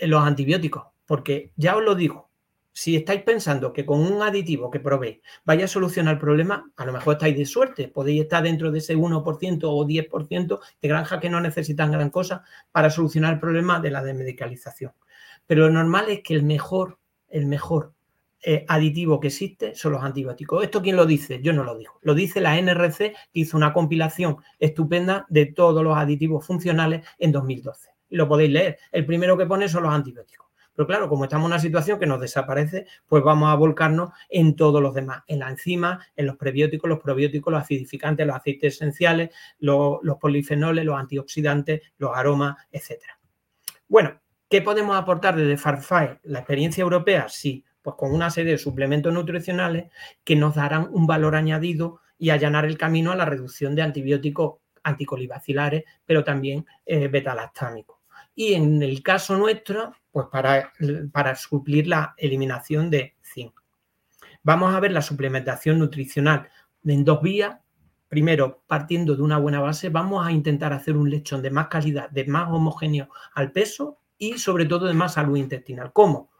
los 0.00 0.22
antibióticos, 0.22 0.84
porque 1.04 1.50
ya 1.56 1.76
os 1.76 1.82
lo 1.82 1.94
digo, 1.94 2.30
si 2.76 2.96
estáis 2.96 3.22
pensando 3.22 3.72
que 3.72 3.86
con 3.86 4.00
un 4.00 4.20
aditivo 4.20 4.68
que 4.68 4.80
probéis 4.80 5.20
vaya 5.44 5.66
a 5.66 5.68
solucionar 5.68 6.14
el 6.14 6.20
problema, 6.20 6.72
a 6.76 6.84
lo 6.84 6.92
mejor 6.92 7.14
estáis 7.14 7.36
de 7.36 7.46
suerte. 7.46 7.86
Podéis 7.86 8.22
estar 8.22 8.42
dentro 8.42 8.72
de 8.72 8.80
ese 8.80 8.96
1% 8.96 9.60
o 9.62 9.86
10% 9.86 10.60
de 10.82 10.88
granjas 10.88 11.20
que 11.20 11.30
no 11.30 11.40
necesitan 11.40 11.92
gran 11.92 12.10
cosa 12.10 12.42
para 12.72 12.90
solucionar 12.90 13.34
el 13.34 13.40
problema 13.40 13.78
de 13.78 13.90
la 13.90 14.02
desmedicalización. 14.02 14.92
Pero 15.46 15.68
lo 15.68 15.70
normal 15.70 16.06
es 16.08 16.22
que 16.22 16.34
el 16.34 16.42
mejor, 16.42 16.98
el 17.28 17.46
mejor 17.46 17.92
eh, 18.42 18.64
aditivo 18.66 19.20
que 19.20 19.28
existe 19.28 19.76
son 19.76 19.92
los 19.92 20.02
antibióticos. 20.02 20.64
¿Esto 20.64 20.82
quién 20.82 20.96
lo 20.96 21.06
dice? 21.06 21.40
Yo 21.40 21.52
no 21.52 21.62
lo 21.62 21.78
digo. 21.78 22.00
Lo 22.02 22.12
dice 22.12 22.40
la 22.40 22.60
NRC, 22.60 22.98
que 22.98 23.40
hizo 23.40 23.56
una 23.56 23.72
compilación 23.72 24.38
estupenda 24.58 25.26
de 25.28 25.46
todos 25.46 25.84
los 25.84 25.96
aditivos 25.96 26.44
funcionales 26.44 27.06
en 27.20 27.30
2012. 27.30 27.90
Lo 28.10 28.26
podéis 28.26 28.50
leer. 28.50 28.78
El 28.90 29.06
primero 29.06 29.38
que 29.38 29.46
pone 29.46 29.68
son 29.68 29.84
los 29.84 29.92
antibióticos. 29.92 30.48
Pero 30.74 30.86
claro, 30.86 31.08
como 31.08 31.24
estamos 31.24 31.46
en 31.46 31.52
una 31.52 31.60
situación 31.60 31.98
que 31.98 32.06
nos 32.06 32.20
desaparece, 32.20 32.86
pues 33.06 33.22
vamos 33.22 33.50
a 33.50 33.54
volcarnos 33.54 34.10
en 34.28 34.56
todos 34.56 34.82
los 34.82 34.94
demás, 34.94 35.22
en 35.26 35.38
la 35.38 35.48
enzima, 35.48 36.04
en 36.16 36.26
los 36.26 36.36
prebióticos, 36.36 36.88
los 36.88 37.00
probióticos, 37.00 37.52
los 37.52 37.62
acidificantes, 37.62 38.26
los 38.26 38.36
aceites 38.36 38.74
esenciales, 38.74 39.30
los, 39.58 40.00
polifenoles, 40.20 40.84
los 40.84 40.98
antioxidantes, 40.98 41.82
los 41.98 42.16
aromas, 42.16 42.56
etc. 42.72 43.00
Bueno, 43.88 44.20
¿qué 44.48 44.62
podemos 44.62 44.96
aportar 44.96 45.36
desde 45.36 45.56
Farfai? 45.56 46.18
La 46.24 46.40
experiencia 46.40 46.82
europea, 46.82 47.28
sí, 47.28 47.64
pues 47.80 47.96
con 47.96 48.12
una 48.12 48.30
serie 48.30 48.52
de 48.52 48.58
suplementos 48.58 49.12
nutricionales 49.12 49.92
que 50.24 50.36
nos 50.36 50.56
darán 50.56 50.88
un 50.90 51.06
valor 51.06 51.36
añadido 51.36 52.00
y 52.18 52.30
allanar 52.30 52.64
el 52.64 52.78
camino 52.78 53.12
a 53.12 53.16
la 53.16 53.24
reducción 53.24 53.74
de 53.74 53.82
antibióticos 53.82 54.56
anticolibacilares, 54.82 55.84
pero 56.04 56.24
también 56.24 56.66
eh, 56.84 57.08
betalactámicos. 57.08 57.98
Y 58.34 58.54
en 58.54 58.82
el 58.82 59.02
caso 59.02 59.36
nuestro, 59.36 59.94
pues 60.14 60.28
para, 60.30 60.72
para 61.10 61.34
suplir 61.34 61.88
la 61.88 62.14
eliminación 62.16 62.88
de 62.88 63.16
zinc. 63.20 63.52
Vamos 64.44 64.72
a 64.72 64.78
ver 64.78 64.92
la 64.92 65.02
suplementación 65.02 65.80
nutricional 65.80 66.48
en 66.84 67.04
dos 67.04 67.20
vías. 67.20 67.58
Primero, 68.06 68.62
partiendo 68.68 69.16
de 69.16 69.22
una 69.22 69.38
buena 69.38 69.58
base, 69.58 69.88
vamos 69.88 70.24
a 70.24 70.30
intentar 70.30 70.72
hacer 70.72 70.96
un 70.96 71.10
lechón 71.10 71.42
de 71.42 71.50
más 71.50 71.66
calidad, 71.66 72.10
de 72.10 72.26
más 72.26 72.48
homogéneo 72.48 73.08
al 73.34 73.50
peso 73.50 73.98
y 74.16 74.38
sobre 74.38 74.66
todo 74.66 74.86
de 74.86 74.94
más 74.94 75.14
salud 75.14 75.36
intestinal. 75.36 75.92
¿Cómo? 75.92 76.30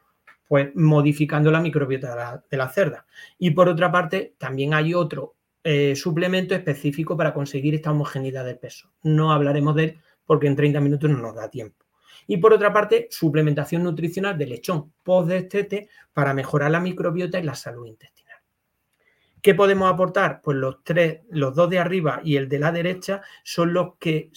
Pues 0.46 0.70
modificando 0.76 1.50
la 1.50 1.58
microbiota 1.58 2.42
de 2.48 2.56
la, 2.56 2.68
cerda. 2.68 3.06
Y 3.40 3.50
por 3.50 3.68
otra 3.68 3.90
parte, 3.90 4.36
también 4.38 4.72
hay 4.72 4.94
otro 4.94 5.34
eh, 5.64 5.96
suplemento 5.96 6.54
específico 6.54 7.16
para 7.16 7.34
conseguir 7.34 7.74
esta 7.74 7.90
homogeneidad 7.90 8.44
de 8.44 8.54
peso. 8.54 8.92
No 9.02 9.32
hablaremos 9.32 9.74
de 9.74 9.82
él 9.82 10.00
porque 10.24 10.46
en 10.46 10.54
30 10.54 10.80
minutos 10.80 11.10
no 11.10 11.18
nos 11.18 11.34
da 11.34 11.50
tiempo. 11.50 11.83
Y 12.26 12.38
por 12.38 12.52
otra 12.52 12.72
parte, 12.72 13.08
suplementación 13.10 13.82
nutricional 13.82 14.38
de 14.38 14.46
lechón 14.46 14.92
post-destete 15.02 15.88
para 16.12 16.34
mejorar 16.34 16.70
la 16.70 16.80
microbiota 16.80 17.38
y 17.38 17.42
la 17.42 17.54
salud 17.54 17.86
intestinal. 17.86 18.38
¿Qué 19.44 19.54
podemos 19.54 19.92
aportar? 19.92 20.40
Pues 20.42 20.56
los 20.56 20.82
tres, 20.84 21.20
los 21.28 21.54
dos 21.54 21.68
de 21.68 21.78
arriba 21.78 22.20
y 22.24 22.36
el 22.36 22.48
de 22.48 22.58
la 22.58 22.72
derecha 22.72 23.20
son 23.42 23.74
los 23.74 23.96
que, 23.98 24.30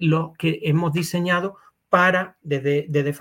los 0.00 0.34
que 0.38 0.60
hemos 0.62 0.94
diseñado 0.94 1.56
para, 1.90 2.38
desde, 2.40 2.86
desde 2.88 3.12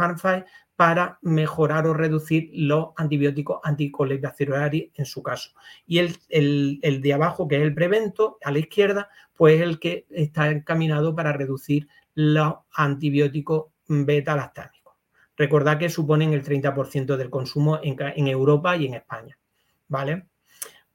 para 0.76 1.20
mejorar 1.22 1.88
o 1.88 1.94
reducir 1.94 2.50
los 2.54 2.90
antibióticos 2.98 3.60
anticolegiacelulares 3.64 4.90
en 4.94 5.06
su 5.06 5.24
caso. 5.24 5.52
Y 5.86 6.00
el, 6.00 6.18
el, 6.30 7.02
de 7.02 7.14
abajo, 7.14 7.48
que 7.48 7.58
es 7.58 7.62
el 7.62 7.74
prevento, 7.74 8.38
a 8.44 8.52
la 8.52 8.60
izquierda, 8.60 9.10
pues 9.36 9.62
el 9.62 9.80
que 9.80 10.06
está 10.10 10.50
encaminado 10.50 11.16
para 11.16 11.34
reducir 11.34 11.88
los 12.14 12.56
antibióticos 12.74 13.68
beta-lactámicos. 13.88 14.96
Recordad 15.38 15.78
que 15.78 15.90
suponen 15.90 16.34
el 16.34 16.44
30% 16.44 17.18
del 17.18 17.30
consumo 17.30 17.80
en, 17.84 18.28
Europa 18.28 18.78
y 18.78 18.86
en 18.86 18.96
España. 18.96 19.38
¿Vale? 19.88 20.28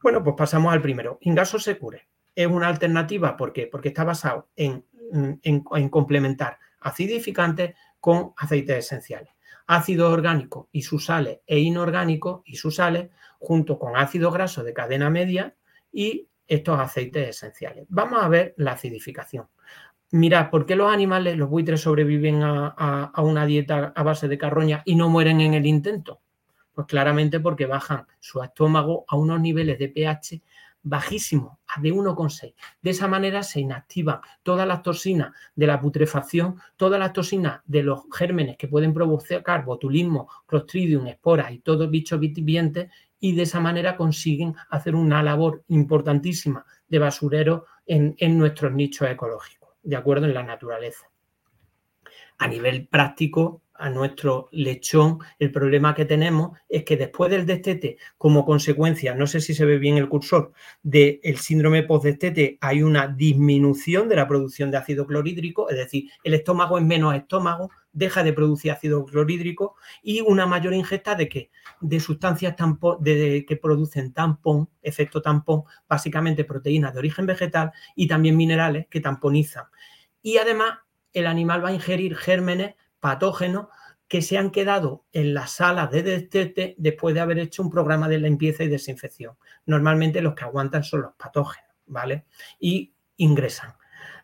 Bueno, 0.03 0.25
pues 0.25 0.35
pasamos 0.37 0.73
al 0.73 0.81
primero. 0.81 1.19
Ingaso 1.21 1.59
Secure 1.59 2.09
es 2.35 2.47
una 2.47 2.69
alternativa, 2.69 3.37
¿por 3.37 3.53
qué? 3.53 3.67
Porque 3.67 3.89
está 3.89 4.05
basado 4.05 4.49
en, 4.57 4.85
en, 5.13 5.89
complementar 5.91 6.59
acidificantes 6.81 7.75
con 8.01 8.33
aceites 8.37 8.79
esenciales. 8.79 9.33
Ácidos 9.67 10.13
orgánicos 10.13 10.67
y 10.73 10.83
sus 10.83 11.05
sales 11.05 11.41
e 11.47 11.59
inorgánicos 11.59 12.41
y 12.45 12.57
sus 12.57 12.77
sales 12.77 13.11
junto 13.39 13.79
con 13.79 13.97
ácidos 13.97 14.33
grasos 14.33 14.65
de 14.65 14.73
cadena 14.73 15.11
media 15.11 15.55
y 15.93 16.29
estos 16.47 16.81
aceites 16.81 17.29
esenciales. 17.29 17.87
Vamos 17.89 18.23
a 18.23 18.29
ver 18.29 18.55
la 18.57 18.73
acidificación. 18.73 19.49
Mirad, 20.13 20.51
¿por 20.51 20.67
qué 20.67 20.75
los 20.75 20.93
animales, 20.93 21.37
los 21.37 21.49
buitres, 21.49 21.83
sobreviven 21.83 22.43
a, 22.43 23.13
una 23.19 23.47
dieta 23.47 23.93
a 23.95 24.03
base 24.03 24.27
de 24.27 24.39
carroña 24.39 24.83
y 24.85 24.97
no 24.97 25.09
mueren 25.09 25.41
en 25.41 25.55
el 25.55 25.67
intento? 25.67 26.21
Pues 26.75 26.87
claramente 26.87 27.39
porque 27.39 27.67
bajan 27.67 28.07
su 28.19 28.43
estómago 28.43 29.05
a 29.09 29.17
unos 29.17 29.41
niveles 29.41 29.79
de 29.79 29.89
pH 29.89 30.43
bajísimo, 30.83 31.61
de 31.81 31.93
1,6. 31.93 32.55
De 32.81 32.91
esa 32.91 33.07
manera 33.07 33.43
se 33.43 33.61
inactivan 33.61 34.21
todas 34.43 34.67
las 34.67 34.83
toxinas 34.83 35.33
de 35.55 35.67
la 35.67 35.81
putrefacción, 35.81 36.57
todas 36.77 36.99
las 36.99 37.13
toxinas 37.13 37.61
de 37.67 37.83
los 37.83 38.03
gérmenes 38.13 38.57
que 38.57 38.69
pueden 38.69 38.95
provocar 38.95 39.65
botulismo, 39.65 40.29
clostridium, 40.47 41.07
esporas 41.07 41.53
y 41.53 41.59
todos 41.59 41.91
bichos 41.91 42.19
vivientes 42.19 42.91
y 43.19 43.35
de 43.35 43.43
esa 43.43 43.61
manera 43.61 43.97
consiguen 43.97 44.55
hacer 44.71 44.95
una 44.95 45.23
labor 45.23 45.63
importantísima 45.69 46.65
de 46.89 46.99
basurero 46.99 47.67
en, 47.87 48.15
en 48.19 48.39
nuestros 48.39 48.73
nichos 48.73 49.09
ecológicos, 49.09 49.60
de 49.83 49.97
acuerdo 49.97 50.27
en 50.27 50.35
la 50.35 50.43
naturaleza. 50.43 51.11
A 52.39 52.49
nivel 52.49 52.89
práctico, 52.89 53.63
a 53.81 53.91
nuestro 53.91 54.49
lechón, 54.53 55.19
el 55.39 55.51
problema 55.51 55.95
que 55.95 56.05
tenemos 56.05 56.59
es 56.69 56.85
que 56.85 56.97
después 56.97 57.31
del 57.31 57.47
destete, 57.47 57.97
como 58.19 58.45
consecuencia, 58.45 59.15
no 59.15 59.27
sé 59.27 59.41
si 59.41 59.55
se 59.55 59.65
ve 59.65 59.79
bien 59.79 59.97
el 59.97 60.09
cursor, 60.09 60.53
del 60.83 61.39
síndrome 61.39 61.83
postdestete, 61.83 62.59
hay 62.61 62.83
una 62.83 63.09
disminución 63.09 64.09
de 64.09 64.17
la 64.17 64.29
producción 64.29 64.71
de 64.71 64.77
ácido 64.77 65.07
clorhídrico, 65.07 65.71
es 65.71 65.77
decir, 65.77 66.11
el 66.23 66.35
estómago 66.35 66.79
es 66.79 66.85
menos 66.85 67.15
estómago, 67.15 67.71
deja 67.93 68.23
de 68.23 68.33
producir 68.33 68.71
ácido 68.71 69.05
clorhídrico 69.05 69.75
y 70.03 70.21
una 70.21 70.47
mayor 70.47 70.75
ingesta 70.75 71.15
de 71.15 71.29
qué? 71.29 71.51
De 71.81 72.01
sustancias 72.01 72.55
de, 73.01 73.45
que 73.47 73.57
producen 73.57 74.13
tampón, 74.13 74.69
efecto 74.83 75.23
tampón, 75.23 75.65
básicamente 75.89 76.45
proteínas 76.45 76.93
de 76.93 76.99
origen 77.01 77.27
vegetal 77.27 77.73
y 77.97 78.07
también 78.07 78.37
minerales 78.37 78.87
que 78.89 79.01
tamponizan. 79.01 79.65
Y 80.23 80.37
además 80.37 80.79
el 81.13 81.27
animal 81.27 81.65
va 81.65 81.71
a 81.71 81.75
ingerir 81.75 82.17
gérmenes 82.17 82.75
patógenos 83.01 83.67
que 84.09 84.23
se 84.23 84.39
han 84.39 84.51
quedado 84.51 85.05
en 85.13 85.35
las 85.35 85.53
salas 85.53 85.91
de 85.91 86.03
destete 86.03 86.75
después 86.79 87.15
de 87.15 87.21
haber 87.21 87.39
hecho 87.39 87.63
un 87.63 87.71
programa 87.71 88.09
de 88.09 88.19
limpieza 88.19 88.65
y 88.65 88.69
desinfección. 88.69 89.37
Normalmente 89.67 90.21
los 90.21 90.35
que 90.35 90.45
aguantan 90.45 90.85
son 90.85 91.03
los 91.03 91.13
patógenos, 91.15 91.71
¿vale? 91.87 92.27
Y 92.59 92.93
ingresan. 93.17 93.75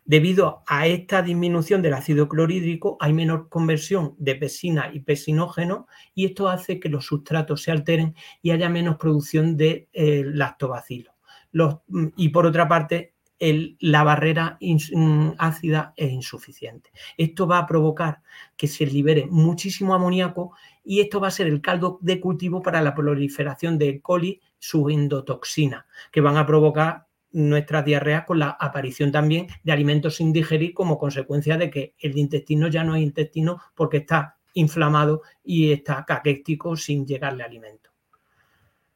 Debido 0.03 0.63
a 0.67 0.87
esta 0.87 1.21
disminución 1.21 1.81
del 1.81 1.93
ácido 1.93 2.29
clorhídrico, 2.29 2.97
hay 2.99 3.13
menor 3.13 3.49
conversión 3.49 4.15
de 4.17 4.35
pesina 4.35 4.89
y 4.93 5.01
pesinógeno 5.01 5.87
y 6.15 6.25
esto 6.25 6.47
hace 6.47 6.79
que 6.79 6.89
los 6.89 7.05
sustratos 7.05 7.63
se 7.63 7.71
alteren 7.71 8.15
y 8.41 8.51
haya 8.51 8.69
menos 8.69 8.97
producción 8.97 9.57
de 9.57 9.89
eh, 9.91 10.23
lactobacilos. 10.25 11.13
Mm, 11.51 12.07
y 12.15 12.29
por 12.29 12.45
otra 12.45 12.67
parte, 12.67 13.13
la 13.39 14.03
barrera 14.03 14.57
mm, 14.59 15.31
ácida 15.37 15.93
es 15.95 16.11
insuficiente. 16.11 16.91
Esto 17.17 17.47
va 17.47 17.59
a 17.59 17.67
provocar 17.67 18.21
que 18.55 18.67
se 18.67 18.85
libere 18.85 19.27
muchísimo 19.29 19.93
amoníaco 19.93 20.53
y 20.83 21.01
esto 21.01 21.19
va 21.19 21.27
a 21.27 21.31
ser 21.31 21.47
el 21.47 21.61
caldo 21.61 21.99
de 22.01 22.19
cultivo 22.19 22.61
para 22.61 22.81
la 22.81 22.95
proliferación 22.95 23.77
de 23.77 24.01
coli, 24.01 24.41
su 24.57 24.89
endotoxina, 24.89 25.85
que 26.11 26.21
van 26.21 26.37
a 26.37 26.45
provocar 26.45 27.07
nuestras 27.31 27.85
diarreas 27.85 28.25
con 28.25 28.39
la 28.39 28.57
aparición 28.59 29.11
también 29.11 29.47
de 29.63 29.71
alimentos 29.71 30.15
sin 30.15 30.33
digerir 30.33 30.73
como 30.73 30.97
consecuencia 30.97 31.57
de 31.57 31.69
que 31.69 31.93
el 31.99 32.17
intestino 32.17 32.67
ya 32.67 32.83
no 32.83 32.95
es 32.95 33.03
intestino 33.03 33.61
porque 33.75 33.97
está 33.97 34.37
inflamado 34.53 35.21
y 35.43 35.71
está 35.71 36.03
caquético 36.05 36.75
sin 36.75 37.05
llegarle 37.05 37.43
alimento. 37.43 37.91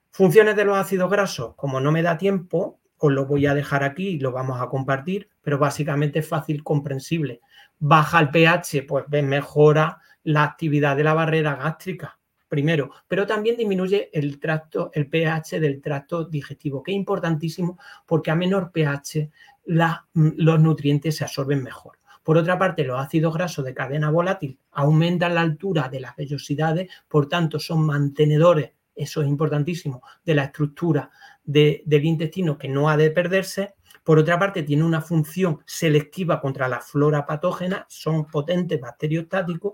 Funciones 0.09 0.55
de 0.55 0.65
los 0.65 0.77
ácidos 0.77 1.09
grasos, 1.09 1.55
como 1.55 1.79
no 1.79 1.91
me 1.91 2.01
da 2.01 2.17
tiempo, 2.17 2.80
os 3.03 3.11
lo 3.11 3.25
voy 3.25 3.47
a 3.47 3.55
dejar 3.55 3.83
aquí 3.83 4.09
y 4.09 4.19
lo 4.19 4.31
vamos 4.31 4.61
a 4.61 4.67
compartir, 4.67 5.27
pero 5.41 5.57
básicamente 5.57 6.19
es 6.19 6.27
fácil 6.27 6.63
comprensible. 6.63 7.41
Baja 7.79 8.19
el 8.19 8.29
pH, 8.29 8.83
pues 8.87 9.05
mejora 9.09 9.99
la 10.23 10.43
actividad 10.43 10.95
de 10.95 11.03
la 11.03 11.15
barrera 11.15 11.55
gástrica, 11.55 12.19
primero, 12.47 12.91
pero 13.07 13.25
también 13.25 13.57
disminuye 13.57 14.11
el 14.13 14.39
tracto, 14.39 14.91
el 14.93 15.07
pH 15.07 15.59
del 15.59 15.81
tracto 15.81 16.25
digestivo, 16.25 16.83
que 16.83 16.91
es 16.91 16.97
importantísimo 16.97 17.79
porque 18.05 18.29
a 18.29 18.35
menor 18.35 18.71
pH 18.71 19.31
los 19.65 20.59
nutrientes 20.59 21.15
se 21.15 21.23
absorben 21.23 21.63
mejor. 21.63 21.97
Por 22.21 22.37
otra 22.37 22.59
parte, 22.59 22.83
los 22.83 22.99
ácidos 22.99 23.33
grasos 23.33 23.65
de 23.65 23.73
cadena 23.73 24.11
volátil 24.11 24.59
aumentan 24.73 25.33
la 25.33 25.41
altura 25.41 25.89
de 25.89 26.01
las 26.01 26.15
vellosidades, 26.15 26.87
por 27.07 27.27
tanto, 27.27 27.59
son 27.59 27.83
mantenedores, 27.83 28.73
eso 28.95 29.21
es 29.21 29.27
importantísimo, 29.27 30.01
de 30.23 30.35
la 30.35 30.45
estructura 30.45 31.09
del 31.43 32.05
intestino 32.05 32.57
que 32.57 32.67
no 32.67 32.89
ha 32.89 32.97
de 32.97 33.11
perderse. 33.11 33.75
Por 34.03 34.19
otra 34.19 34.39
parte, 34.39 34.63
tiene 34.63 34.83
una 34.83 35.01
función 35.01 35.59
selectiva 35.65 36.41
contra 36.41 36.67
la 36.67 36.81
flora 36.81 37.25
patógena, 37.25 37.85
son 37.89 38.25
potentes 38.25 38.79
bacteriostáticos 38.79 39.73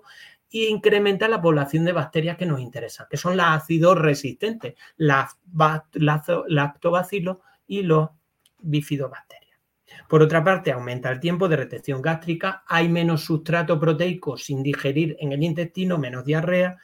e 0.52 0.70
incrementa 0.70 1.28
la 1.28 1.42
población 1.42 1.86
de 1.86 1.92
bacterias 1.92 2.38
que 2.38 2.46
nos 2.46 2.62
interesan, 2.62 3.08
que 3.10 3.18
son 3.18 3.36
las 3.36 3.64
ácidos 3.64 3.98
resistentes, 3.98 4.76
las 4.96 5.38
lactobacilos 6.48 7.38
y 7.68 7.84
los 7.84 8.10
bifidobacterias. 8.60 9.60
Por 10.08 10.22
otra 10.22 10.44
parte, 10.44 10.72
aumenta 10.72 11.10
el 11.10 11.20
tiempo 11.20 11.48
de 11.48 11.58
retención 11.58 12.02
gástrica, 12.02 12.64
hay 12.68 12.88
menos 12.90 13.24
sustrato 13.24 13.80
proteico 13.80 14.38
sin 14.38 14.64
digerir 14.64 15.18
en 15.20 15.32
el 15.32 15.44
intestino, 15.44 15.98
menos 15.98 16.26
diarrea, 16.26 16.78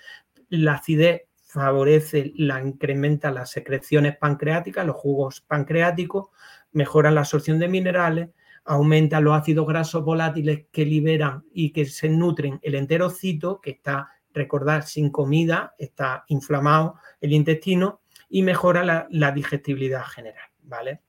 la 0.49 0.73
acidez 0.75 1.23
favorece, 1.53 2.33
la 2.35 2.59
incrementa 2.59 3.29
las 3.29 3.51
secreciones 3.51 4.17
pancreáticas, 4.17 4.87
los 4.87 4.95
jugos 4.95 5.41
pancreáticos, 5.41 6.29
mejora 6.71 7.11
la 7.11 7.21
absorción 7.21 7.59
de 7.59 7.67
minerales, 7.67 8.29
aumenta 8.65 9.19
los 9.19 9.39
ácidos 9.39 9.67
grasos 9.67 10.03
volátiles 10.03 10.65
que 10.71 10.83
liberan 10.83 11.43
y 11.53 11.71
que 11.71 11.85
se 11.85 12.09
nutren 12.09 12.59
el 12.63 12.73
enterocito, 12.73 13.61
que 13.61 13.69
está, 13.69 14.09
recordar, 14.33 14.81
sin 14.81 15.11
comida, 15.11 15.75
está 15.77 16.23
inflamado 16.27 16.95
el 17.21 17.33
intestino, 17.33 18.01
y 18.29 18.41
mejora 18.41 18.83
la, 18.83 19.05
la 19.11 19.31
digestibilidad 19.31 20.05
general, 20.05 20.49
¿vale? 20.63 21.02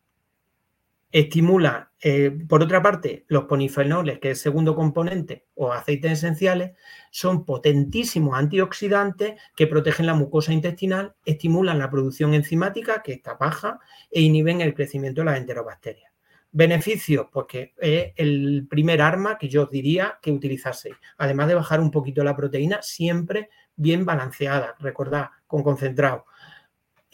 Estimula, 1.15 1.93
eh, 2.01 2.37
por 2.49 2.61
otra 2.61 2.83
parte, 2.83 3.25
los 3.29 3.45
ponifenoles, 3.45 4.19
que 4.19 4.33
es 4.33 4.39
el 4.39 4.43
segundo 4.43 4.75
componente, 4.75 5.47
o 5.55 5.73
aceites 5.73 6.11
esenciales, 6.11 6.73
son 7.13 7.45
potentísimos 7.45 8.37
antioxidantes 8.37 9.41
que 9.55 9.69
protegen 9.69 10.07
la 10.07 10.15
mucosa 10.15 10.53
intestinal, 10.53 11.15
estimulan 11.25 11.79
la 11.79 11.89
producción 11.89 12.35
enzimática, 12.35 13.01
que 13.01 13.13
está 13.13 13.35
baja, 13.35 13.79
e 14.11 14.23
inhiben 14.23 14.61
el 14.61 14.75
crecimiento 14.75 15.21
de 15.21 15.27
las 15.27 15.39
enterobacterias. 15.39 16.11
Beneficios, 16.51 17.29
pues 17.33 17.47
que 17.49 17.75
es 17.79 18.13
el 18.17 18.67
primer 18.69 19.01
arma 19.01 19.39
que 19.39 19.49
yo 19.49 19.67
diría 19.67 20.19
que 20.21 20.33
utilizase, 20.33 20.95
además 21.19 21.47
de 21.47 21.55
bajar 21.55 21.79
un 21.79 21.93
poquito 21.93 22.25
la 22.25 22.35
proteína, 22.35 22.83
siempre 22.83 23.51
bien 23.77 24.05
balanceada, 24.05 24.75
recordad, 24.81 25.29
con 25.47 25.63
concentrado 25.63 26.25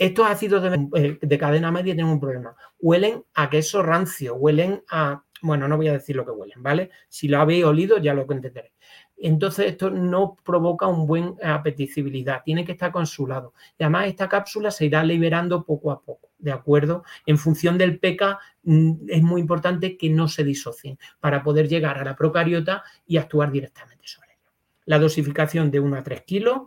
estos 0.01 0.27
ácidos 0.27 0.65
eh, 0.95 1.19
de, 1.21 1.39
cadena 1.39 1.71
media 1.71 1.95
tienen 1.95 2.11
un 2.11 2.19
problema. 2.19 2.57
Huelen 2.79 3.23
a 3.35 3.51
queso 3.51 3.83
rancio, 3.83 4.35
huelen 4.35 4.83
a... 4.91 5.23
Bueno, 5.43 5.69
no 5.69 5.77
voy 5.77 5.89
a 5.89 5.93
decir 5.93 6.17
lo 6.17 6.25
que 6.25 6.31
huelen, 6.31 6.63
¿vale? 6.63 6.91
Si 7.09 7.29
lo 7.29 7.39
habéis 7.39 7.65
olido 7.65 7.99
ya 7.99 8.15
lo 8.15 8.23
entenderéis. 8.23 8.73
Entonces 9.19 9.67
esto 9.67 9.91
no 9.91 10.39
provoca 10.43 10.87
un 10.87 11.07
buen 11.07 11.35
apetecibilidad, 11.45 12.43
tiene 12.43 12.65
que 12.65 12.73
estar 12.73 12.91
con 12.91 13.07
su 13.07 13.27
lado. 13.27 13.53
Y 13.79 13.83
además 13.83 14.07
esta 14.07 14.27
cápsula 14.27 14.71
se 14.71 14.87
irá 14.87 15.05
liberando 15.05 15.67
poco 15.67 15.91
a 15.91 16.01
poco, 16.01 16.31
¿de 16.39 16.53
acuerdo? 16.53 17.05
En 17.27 17.37
función 17.37 17.77
del 17.77 17.99
PK 17.99 18.39
mm, 18.63 18.93
es 19.07 19.23
muy 19.23 19.43
importante 19.43 19.99
que 19.99 20.09
no 20.09 20.29
se 20.29 20.45
disocien 20.45 20.99
para 21.21 21.43
poder 21.43 21.69
llegar 21.69 21.99
a 21.99 22.05
la 22.05 22.17
procariota 22.17 22.85
y 23.07 23.19
actuar 23.19 23.53
directamente 23.53 24.07
sobre 24.07 24.29
ella. 24.31 24.51
La 24.87 24.99
dosificación 24.99 25.71
de 25.71 25.81
1 25.81 25.97
a 25.97 26.03
3 26.03 26.23
kilos 26.23 26.63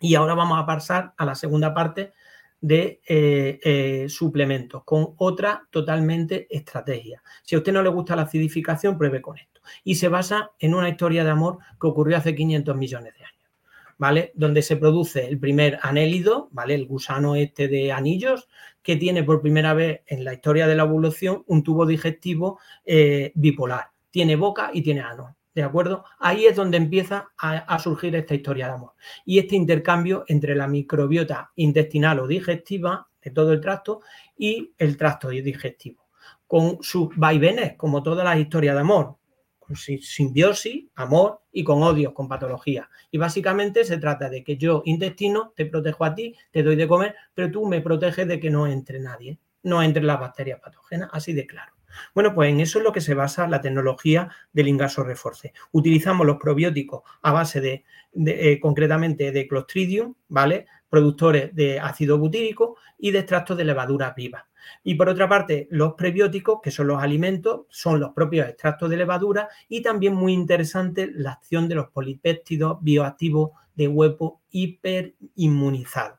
y 0.00 0.16
ahora 0.16 0.34
vamos 0.34 0.58
a 0.58 0.66
pasar 0.66 1.12
a 1.16 1.24
la 1.24 1.36
segunda 1.36 1.72
parte 1.72 2.12
de 2.60 3.00
eh, 3.06 3.58
eh, 3.64 4.08
suplementos 4.08 4.84
con 4.84 5.14
otra 5.16 5.66
totalmente 5.70 6.46
estrategia. 6.50 7.22
Si 7.42 7.54
a 7.54 7.58
usted 7.58 7.72
no 7.72 7.82
le 7.82 7.88
gusta 7.88 8.16
la 8.16 8.22
acidificación, 8.22 8.98
pruebe 8.98 9.22
con 9.22 9.38
esto. 9.38 9.60
Y 9.84 9.94
se 9.94 10.08
basa 10.08 10.52
en 10.58 10.74
una 10.74 10.88
historia 10.88 11.24
de 11.24 11.30
amor 11.30 11.58
que 11.80 11.86
ocurrió 11.86 12.16
hace 12.16 12.34
500 12.34 12.76
millones 12.76 13.14
de 13.14 13.24
años, 13.24 13.50
¿vale? 13.98 14.32
Donde 14.34 14.62
se 14.62 14.76
produce 14.76 15.26
el 15.26 15.38
primer 15.38 15.78
anélido, 15.82 16.48
¿vale? 16.52 16.74
El 16.74 16.86
gusano 16.86 17.36
este 17.36 17.68
de 17.68 17.92
anillos, 17.92 18.48
que 18.82 18.96
tiene 18.96 19.22
por 19.22 19.40
primera 19.40 19.74
vez 19.74 20.02
en 20.06 20.24
la 20.24 20.34
historia 20.34 20.66
de 20.66 20.74
la 20.74 20.82
evolución 20.82 21.44
un 21.46 21.62
tubo 21.62 21.86
digestivo 21.86 22.58
eh, 22.84 23.32
bipolar. 23.34 23.90
Tiene 24.10 24.36
boca 24.36 24.70
y 24.72 24.82
tiene 24.82 25.00
ano. 25.00 25.36
¿De 25.54 25.64
acuerdo? 25.64 26.04
Ahí 26.20 26.46
es 26.46 26.54
donde 26.54 26.76
empieza 26.76 27.32
a, 27.36 27.78
surgir 27.80 28.14
esta 28.14 28.34
historia 28.34 28.66
de 28.66 28.74
amor. 28.74 28.92
Y 29.24 29.38
este 29.40 29.56
intercambio 29.56 30.24
entre 30.28 30.54
la 30.54 30.68
microbiota 30.68 31.50
intestinal 31.56 32.20
o 32.20 32.28
digestiva 32.28 33.08
de 33.20 33.30
todo 33.32 33.52
el 33.52 33.60
tracto 33.60 34.00
y 34.36 34.72
el 34.78 34.96
tracto 34.96 35.30
digestivo. 35.30 36.06
Con 36.46 36.78
sus 36.82 37.08
vaivenes, 37.16 37.76
como 37.76 38.02
todas 38.02 38.24
las 38.24 38.38
historias 38.38 38.74
de 38.76 38.80
amor. 38.80 39.16
Con 39.58 39.76
simbiosis, 39.76 40.86
amor 40.94 41.42
y 41.52 41.64
con 41.64 41.82
odios, 41.82 42.12
con 42.12 42.28
patología. 42.28 42.88
Y 43.10 43.18
básicamente 43.18 43.84
se 43.84 43.98
trata 43.98 44.30
de 44.30 44.44
que 44.44 44.56
yo, 44.56 44.82
intestino, 44.84 45.52
te 45.56 45.66
protejo 45.66 46.04
a 46.04 46.14
ti, 46.14 46.36
te 46.52 46.62
doy 46.62 46.76
de 46.76 46.86
comer, 46.86 47.16
pero 47.34 47.50
tú 47.50 47.66
me 47.66 47.80
proteges 47.80 48.26
de 48.26 48.38
que 48.38 48.50
no 48.50 48.68
entre 48.68 49.00
nadie, 49.00 49.38
no 49.64 49.82
entre 49.82 50.04
las 50.04 50.20
bacterias 50.20 50.60
patógenas, 50.60 51.10
así 51.12 51.32
de 51.32 51.46
claro. 51.46 51.79
Bueno, 52.14 52.34
pues 52.34 52.50
en 52.50 52.60
eso 52.60 52.78
es 52.78 52.84
lo 52.84 52.92
que 52.92 53.00
se 53.00 53.14
basa 53.14 53.48
la 53.48 53.60
tecnología 53.60 54.30
del 54.52 54.68
ingaso 54.68 55.02
reforce. 55.02 55.52
Utilizamos 55.72 56.26
los 56.26 56.38
probióticos 56.38 57.02
a 57.22 57.32
base 57.32 57.60
de, 57.60 57.84
eh, 58.26 58.58
concretamente, 58.60 59.32
de 59.32 59.46
Clostridium, 59.48 60.14
¿vale? 60.28 60.66
productores 60.88 61.54
de 61.54 61.78
ácido 61.78 62.18
butírico 62.18 62.76
y 62.98 63.12
de 63.12 63.20
extractos 63.20 63.56
de 63.56 63.64
levaduras 63.64 64.14
vivas. 64.14 64.44
Y 64.82 64.94
por 64.94 65.08
otra 65.08 65.28
parte, 65.28 65.68
los 65.70 65.94
prebióticos, 65.94 66.60
que 66.62 66.70
son 66.70 66.88
los 66.88 67.02
alimentos, 67.02 67.62
son 67.70 68.00
los 68.00 68.12
propios 68.12 68.48
extractos 68.48 68.90
de 68.90 68.96
levadura 68.96 69.48
y 69.68 69.82
también 69.82 70.14
muy 70.14 70.32
interesante 70.32 71.10
la 71.12 71.32
acción 71.32 71.68
de 71.68 71.76
los 71.76 71.88
polipéptidos 71.88 72.78
bioactivos 72.82 73.50
de 73.74 73.88
huevo 73.88 74.42
hiperinmunizado. 74.50 76.18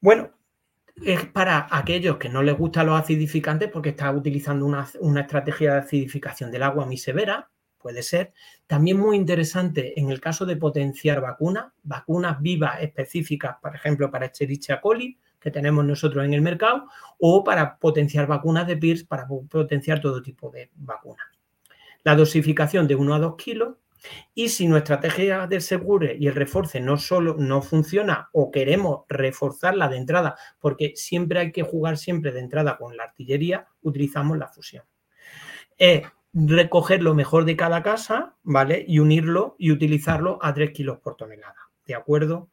Bueno, 0.00 0.30
es 0.96 1.26
para 1.26 1.66
aquellos 1.70 2.16
que 2.16 2.28
no 2.28 2.42
les 2.42 2.56
gustan 2.56 2.86
los 2.86 3.00
acidificantes 3.00 3.70
porque 3.70 3.90
está 3.90 4.10
utilizando 4.12 4.66
una, 4.66 4.86
una 5.00 5.22
estrategia 5.22 5.74
de 5.74 5.78
acidificación 5.80 6.50
del 6.50 6.62
agua 6.62 6.86
muy 6.86 6.96
severa, 6.96 7.48
puede 7.78 8.02
ser. 8.02 8.32
También 8.66 8.98
muy 8.98 9.16
interesante 9.16 9.98
en 9.98 10.10
el 10.10 10.20
caso 10.20 10.46
de 10.46 10.56
potenciar 10.56 11.20
vacunas, 11.20 11.72
vacunas 11.82 12.40
vivas 12.40 12.80
específicas, 12.80 13.56
por 13.60 13.74
ejemplo, 13.74 14.10
para 14.10 14.26
Escherichia 14.26 14.80
coli, 14.80 15.18
que 15.40 15.50
tenemos 15.50 15.84
nosotros 15.84 16.24
en 16.24 16.32
el 16.32 16.40
mercado, 16.40 16.86
o 17.18 17.42
para 17.42 17.76
potenciar 17.78 18.26
vacunas 18.28 18.66
de 18.66 18.76
PIRS, 18.76 19.04
para 19.04 19.26
potenciar 19.26 20.00
todo 20.00 20.22
tipo 20.22 20.50
de 20.50 20.70
vacunas. 20.76 21.26
La 22.04 22.14
dosificación 22.14 22.86
de 22.86 22.94
1 22.94 23.14
a 23.14 23.18
2 23.18 23.36
kilos. 23.36 23.76
Y 24.34 24.48
si 24.48 24.66
nuestra 24.66 24.96
estrategia 24.96 25.46
del 25.46 25.62
segure 25.62 26.16
y 26.18 26.26
el 26.26 26.34
refuerce 26.34 26.80
no 26.80 26.96
solo 26.96 27.36
no 27.38 27.62
funciona 27.62 28.28
o 28.32 28.50
queremos 28.50 29.04
reforzarla 29.08 29.88
de 29.88 29.96
entrada, 29.98 30.36
porque 30.60 30.92
siempre 30.96 31.38
hay 31.38 31.52
que 31.52 31.62
jugar 31.62 31.96
siempre 31.96 32.32
de 32.32 32.40
entrada 32.40 32.76
con 32.76 32.96
la 32.96 33.04
artillería, 33.04 33.68
utilizamos 33.82 34.38
la 34.38 34.48
fusión. 34.48 34.84
Es 35.76 36.02
recoger 36.32 37.02
lo 37.02 37.14
mejor 37.14 37.44
de 37.44 37.56
cada 37.56 37.82
casa, 37.82 38.36
¿vale? 38.42 38.84
Y 38.86 38.98
unirlo 38.98 39.56
y 39.58 39.70
utilizarlo 39.70 40.38
a 40.42 40.54
3 40.54 40.70
kilos 40.72 40.98
por 40.98 41.16
tonelada, 41.16 41.70
¿de 41.86 41.94
acuerdo? 41.94 42.48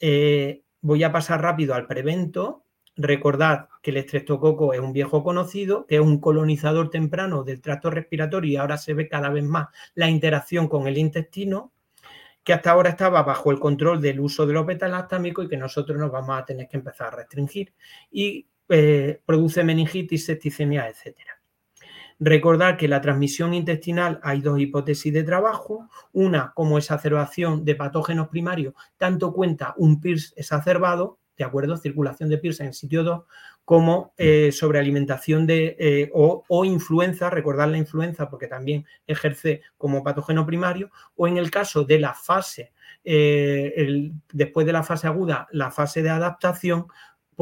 Eh, 0.00 0.62
voy 0.80 1.04
a 1.04 1.12
pasar 1.12 1.42
rápido 1.42 1.74
al 1.74 1.86
prevento. 1.86 2.64
Recordad 2.96 3.68
que 3.80 3.90
el 3.90 3.96
estreptococo 3.96 4.74
es 4.74 4.80
un 4.80 4.92
viejo 4.92 5.24
conocido, 5.24 5.86
que 5.86 5.96
es 5.96 6.00
un 6.00 6.20
colonizador 6.20 6.90
temprano 6.90 7.42
del 7.42 7.60
tracto 7.60 7.90
respiratorio 7.90 8.52
y 8.52 8.56
ahora 8.56 8.76
se 8.76 8.92
ve 8.92 9.08
cada 9.08 9.30
vez 9.30 9.44
más 9.44 9.68
la 9.94 10.10
interacción 10.10 10.68
con 10.68 10.86
el 10.86 10.98
intestino, 10.98 11.72
que 12.44 12.52
hasta 12.52 12.70
ahora 12.70 12.90
estaba 12.90 13.22
bajo 13.22 13.50
el 13.50 13.60
control 13.60 14.00
del 14.00 14.20
uso 14.20 14.46
de 14.46 14.52
los 14.52 14.66
betalastámicos 14.66 15.46
y 15.46 15.48
que 15.48 15.56
nosotros 15.56 15.98
nos 15.98 16.10
vamos 16.10 16.38
a 16.38 16.44
tener 16.44 16.68
que 16.68 16.76
empezar 16.76 17.08
a 17.08 17.16
restringir 17.16 17.72
y 18.10 18.46
eh, 18.68 19.20
produce 19.24 19.64
meningitis, 19.64 20.26
septicemia, 20.26 20.88
etcétera. 20.88 21.40
Recordar 22.18 22.76
que 22.76 22.88
la 22.88 23.00
transmisión 23.00 23.52
intestinal 23.52 24.20
hay 24.22 24.40
dos 24.40 24.60
hipótesis 24.60 25.12
de 25.12 25.24
trabajo. 25.24 25.88
Una, 26.12 26.52
como 26.54 26.78
exacerbación 26.78 27.64
de 27.64 27.74
patógenos 27.74 28.28
primarios, 28.28 28.74
tanto 28.96 29.32
cuenta 29.32 29.74
un 29.76 30.00
PIRS 30.00 30.34
exacerbado, 30.36 31.18
de 31.42 31.48
acuerdo, 31.48 31.76
circulación 31.76 32.28
de 32.28 32.38
PIRS 32.38 32.60
en 32.60 32.72
sitio 32.72 33.02
2, 33.02 33.22
como 33.64 34.14
eh, 34.16 34.52
sobrealimentación 34.52 35.46
de, 35.46 35.76
eh, 35.78 36.10
o, 36.14 36.64
influenza, 36.64 37.30
recordar 37.30 37.68
la 37.68 37.78
influenza 37.78 38.30
porque 38.30 38.46
también 38.46 38.86
ejerce 39.06 39.62
como 39.76 40.04
patógeno 40.04 40.46
primario, 40.46 40.90
o 41.16 41.26
en 41.26 41.36
el 41.36 41.50
caso 41.50 41.84
de 41.84 41.98
la 41.98 42.14
fase, 42.14 42.72
eh, 43.04 44.12
después 44.32 44.66
de 44.66 44.72
la 44.72 44.84
fase 44.84 45.08
aguda, 45.08 45.48
la 45.50 45.70
fase 45.72 46.02
de 46.02 46.10
adaptación, 46.10 46.86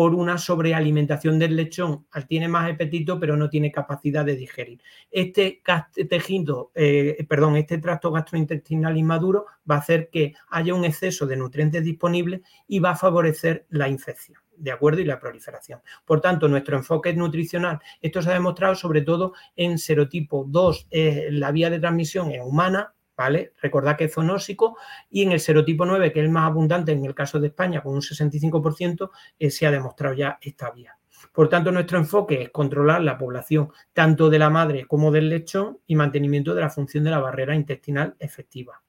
por 0.00 0.14
una 0.14 0.38
sobrealimentación 0.38 1.38
del 1.38 1.56
lechón. 1.56 2.06
Tiene 2.26 2.48
más 2.48 2.72
apetito, 2.72 3.20
pero 3.20 3.36
no 3.36 3.50
tiene 3.50 3.70
capacidad 3.70 4.24
de 4.24 4.34
digerir. 4.34 4.80
Este 5.10 5.60
tejido, 6.08 6.70
eh, 6.74 7.22
perdón, 7.28 7.56
este 7.56 7.76
tracto 7.76 8.10
gastrointestinal 8.10 8.96
inmaduro 8.96 9.44
va 9.70 9.74
a 9.74 9.80
hacer 9.80 10.08
que 10.08 10.32
haya 10.48 10.72
un 10.72 10.86
exceso 10.86 11.26
de 11.26 11.36
nutrientes 11.36 11.84
disponibles 11.84 12.40
y 12.66 12.78
va 12.78 12.92
a 12.92 12.96
favorecer 12.96 13.66
la 13.68 13.90
infección. 13.90 14.38
¿De 14.56 14.72
acuerdo? 14.72 15.02
Y 15.02 15.04
la 15.04 15.20
proliferación. 15.20 15.82
Por 16.06 16.22
tanto, 16.22 16.48
nuestro 16.48 16.78
enfoque 16.78 17.12
nutricional, 17.12 17.78
esto 18.00 18.22
se 18.22 18.30
ha 18.30 18.32
demostrado 18.32 18.76
sobre 18.76 19.02
todo 19.02 19.34
en 19.54 19.76
serotipo 19.76 20.46
2, 20.48 20.88
la 21.32 21.52
vía 21.52 21.68
de 21.68 21.78
transmisión 21.78 22.30
es 22.30 22.40
humana, 22.42 22.94
¿vale? 23.20 23.52
Recordad 23.60 23.98
que 23.98 24.04
es 24.04 24.14
zoonósico 24.14 24.78
y 25.10 25.24
en 25.24 25.32
el 25.32 25.40
serotipo 25.40 25.84
9, 25.84 26.10
que 26.10 26.20
es 26.20 26.24
el 26.24 26.30
más 26.30 26.46
abundante 26.46 26.92
en 26.92 27.04
el 27.04 27.14
caso 27.14 27.38
de 27.38 27.48
España, 27.48 27.82
con 27.82 27.92
un 27.92 28.00
65%, 28.00 29.10
eh, 29.38 29.50
se 29.50 29.66
ha 29.66 29.70
demostrado 29.70 30.14
ya 30.14 30.38
esta 30.40 30.70
vía. 30.70 30.96
Por 31.30 31.50
tanto, 31.50 31.70
nuestro 31.70 31.98
enfoque 31.98 32.44
es 32.44 32.48
controlar 32.48 33.02
la 33.02 33.18
población 33.18 33.70
tanto 33.92 34.30
de 34.30 34.38
la 34.38 34.48
madre 34.48 34.86
como 34.86 35.10
del 35.10 35.28
lechón 35.28 35.80
y 35.86 35.96
mantenimiento 35.96 36.54
de 36.54 36.62
la 36.62 36.70
función 36.70 37.04
de 37.04 37.10
la 37.10 37.18
barrera 37.18 37.54
intestinal 37.54 38.16
efectiva 38.18 38.80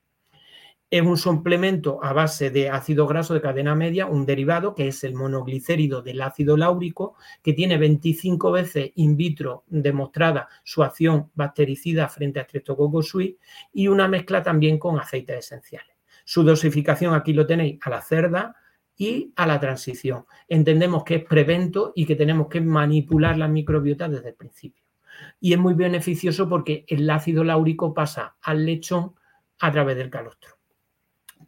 es 0.92 1.02
un 1.02 1.18
suplemento 1.18 2.04
a 2.04 2.12
base 2.12 2.50
de 2.50 2.70
ácido 2.70 3.08
graso 3.08 3.34
de 3.34 3.40
cadena 3.40 3.76
media, 3.76 4.08
un 4.08 4.26
derivado 4.26 4.76
que 4.76 4.90
es 4.90 5.06
el 5.06 5.14
monoglicérido 5.14 6.02
del 6.02 6.22
ácido 6.22 6.58
láurico, 6.58 7.16
que 7.42 7.54
tiene 7.54 7.78
25 7.78 8.52
veces 8.52 8.92
in 8.96 9.16
vitro 9.16 9.64
demostrada 9.68 10.50
su 10.66 10.84
acción 10.84 11.32
bactericida 11.34 12.10
frente 12.10 12.42
a 12.42 12.44
Streptococcus 12.44 13.08
suis 13.08 13.36
y 13.72 13.88
una 13.88 14.10
mezcla 14.10 14.44
también 14.44 14.78
con 14.78 15.00
aceites 15.00 15.38
esenciales. 15.38 15.96
Su 16.26 16.44
dosificación 16.44 17.14
aquí 17.14 17.32
lo 17.32 17.48
tenéis 17.48 17.80
a 17.84 17.90
la 17.90 18.02
cerda 18.02 18.58
y 18.98 19.32
a 19.38 19.48
la 19.48 19.62
transición. 19.62 20.26
Entendemos 20.50 21.06
que 21.06 21.16
es 21.16 21.24
prevento 21.24 21.94
y 21.96 22.06
que 22.06 22.18
tenemos 22.18 22.50
que 22.50 22.60
manipular 22.60 23.38
la 23.38 23.48
microbiota 23.48 24.10
desde 24.10 24.30
el 24.30 24.36
principio. 24.36 24.84
Y 25.40 25.54
es 25.54 25.60
muy 25.60 25.74
beneficioso 25.74 26.50
porque 26.50 26.84
el 26.90 27.10
ácido 27.10 27.46
láurico 27.46 27.94
pasa 27.94 28.36
al 28.42 28.66
lechón 28.66 29.16
a 29.58 29.72
través 29.72 29.96
del 29.96 30.10
calostro. 30.10 30.61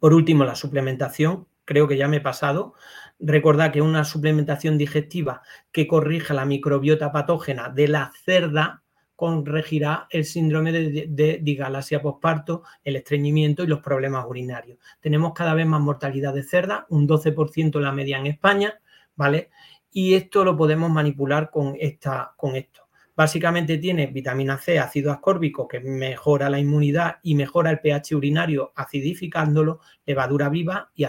Por 0.04 0.12
último, 0.12 0.44
la 0.44 0.54
suplementación, 0.54 1.48
creo 1.64 1.88
que 1.88 1.96
ya 1.96 2.08
me 2.08 2.18
he 2.18 2.20
pasado. 2.20 2.74
Recordad 3.18 3.72
que 3.72 3.80
una 3.80 4.04
suplementación 4.04 4.76
digestiva 4.76 5.40
que 5.72 5.86
corrija 5.86 6.34
la 6.34 6.44
microbiota 6.44 7.10
patógena 7.10 7.70
de 7.70 7.88
la 7.88 8.12
cerda 8.22 8.82
corregirá 9.16 10.06
el 10.10 10.26
síndrome 10.26 10.72
de, 10.72 11.38
digalasia 11.40 12.02
posparto, 12.02 12.64
el 12.84 12.96
estreñimiento 12.96 13.64
y 13.64 13.66
los 13.66 13.80
problemas 13.80 14.26
urinarios. 14.28 14.76
Tenemos 15.00 15.32
cada 15.32 15.54
vez 15.54 15.66
más 15.66 15.80
mortalidad 15.80 16.34
de 16.34 16.42
cerda, 16.42 16.84
un 16.90 17.08
12% 17.08 17.80
la 17.80 17.90
media 17.90 18.18
en 18.18 18.26
España, 18.26 18.78
¿vale? 19.16 19.48
Y 19.90 20.12
esto 20.12 20.44
lo 20.44 20.54
podemos 20.54 20.90
manipular 20.90 21.48
con, 21.48 21.78
esta, 21.80 22.34
con 22.36 22.56
esto. 22.56 22.83
Básicamente 23.16 23.78
tiene 23.78 24.08
vitamina 24.08 24.58
C, 24.58 24.78
ácido 24.80 25.12
ascórbico, 25.12 25.68
que 25.68 25.78
mejora 25.78 26.50
la 26.50 26.58
inmunidad 26.58 27.18
y 27.22 27.36
mejora 27.36 27.70
el 27.70 27.78
pH 27.78 28.16
urinario 28.16 28.72
acidificándolo, 28.74 29.80
levadura 30.04 30.48
viva 30.48 30.90
y, 30.94 31.04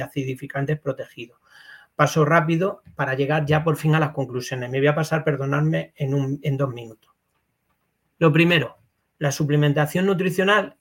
acidificantes 0.00 0.78
protegidos. 0.78 1.38
Paso 1.96 2.24
rápido 2.24 2.82
para 2.94 3.14
llegar 3.14 3.46
ya 3.46 3.64
por 3.64 3.76
fin 3.76 3.94
a 3.94 4.00
las 4.00 4.10
conclusiones. 4.10 4.70
Me 4.70 4.78
voy 4.78 4.88
a 4.88 4.94
pasar, 4.94 5.24
perdonadme, 5.24 5.92
en, 5.96 6.38
en 6.42 6.56
dos 6.56 6.72
minutos. 6.72 7.10
Lo 8.18 8.30
primero, 8.30 8.78
la 9.18 9.32
suplementación 9.32 10.04
nutricional 10.06 10.76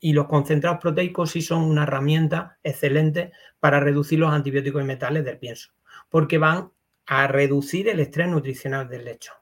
y 0.00 0.14
los 0.14 0.26
concentrados 0.28 0.80
proteicos 0.80 1.30
sí 1.30 1.42
son 1.42 1.62
una 1.62 1.82
herramienta 1.82 2.58
excelente 2.62 3.32
para 3.60 3.80
reducir 3.80 4.18
los 4.18 4.32
antibióticos 4.32 4.82
y 4.82 4.86
metales 4.86 5.24
del 5.24 5.38
pienso, 5.38 5.72
porque 6.08 6.38
van 6.38 6.72
a 7.06 7.26
reducir 7.26 7.88
el 7.88 8.00
estrés 8.00 8.28
nutricional 8.28 8.88
del 8.88 9.04
lecho. 9.04 9.39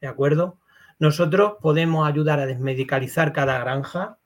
¿De 0.00 0.08
acuerdo? 0.08 0.58
Nosotros 0.98 1.54
podemos 1.60 2.06
ayudar 2.06 2.40
a 2.40 2.46
desmedicalizar 2.46 3.32
cada 3.32 3.58
granja 3.58 4.18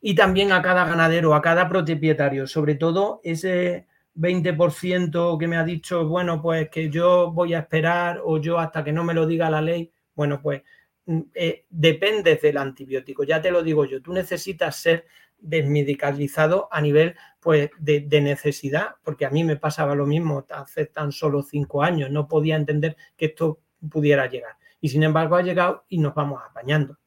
y 0.00 0.14
también 0.14 0.52
a 0.52 0.62
cada 0.62 0.84
ganadero, 0.84 1.34
a 1.34 1.42
cada 1.42 1.68
propietario, 1.68 2.46
sobre 2.46 2.74
todo 2.74 3.20
ese 3.22 3.86
20% 4.16 5.38
que 5.38 5.48
me 5.48 5.56
ha 5.56 5.64
dicho, 5.64 6.06
bueno, 6.06 6.40
pues 6.42 6.68
que 6.70 6.90
yo 6.90 7.30
voy 7.32 7.54
a 7.54 7.60
esperar 7.60 8.20
o 8.24 8.38
yo 8.38 8.58
hasta 8.58 8.82
que 8.82 8.92
no 8.92 9.04
me 9.04 9.14
lo 9.14 9.26
diga 9.26 9.50
la 9.50 9.62
ley, 9.62 9.92
bueno, 10.14 10.40
pues 10.42 10.62
mm, 11.06 11.20
eh, 11.34 11.64
depende 11.68 12.36
del 12.36 12.56
antibiótico, 12.56 13.24
ya 13.24 13.40
te 13.40 13.50
lo 13.50 13.62
digo 13.62 13.84
yo, 13.84 14.02
tú 14.02 14.12
necesitas 14.12 14.76
ser 14.76 15.06
desmedicalizado 15.38 16.68
a 16.70 16.82
nivel 16.82 17.14
pues 17.40 17.70
de, 17.78 18.00
de, 18.00 18.20
necesidad, 18.20 18.96
porque 19.02 19.24
a 19.24 19.30
mí 19.30 19.42
me 19.42 19.56
pasaba 19.56 19.94
lo 19.94 20.06
mismo 20.06 20.44
hace 20.50 20.84
tan 20.86 21.12
solo 21.12 21.42
cinco 21.42 21.82
años, 21.82 22.10
no 22.10 22.28
podía 22.28 22.56
entender 22.56 22.96
que 23.16 23.26
esto 23.26 23.60
pudiera 23.88 24.26
llegar 24.26 24.59
y 24.80 24.88
sin 24.88 25.02
embargo 25.02 25.36
ha 25.36 25.42
llegado 25.42 25.84
y 25.88 25.98
nos 25.98 26.14
vamos 26.14 26.40
apañando. 26.48 26.98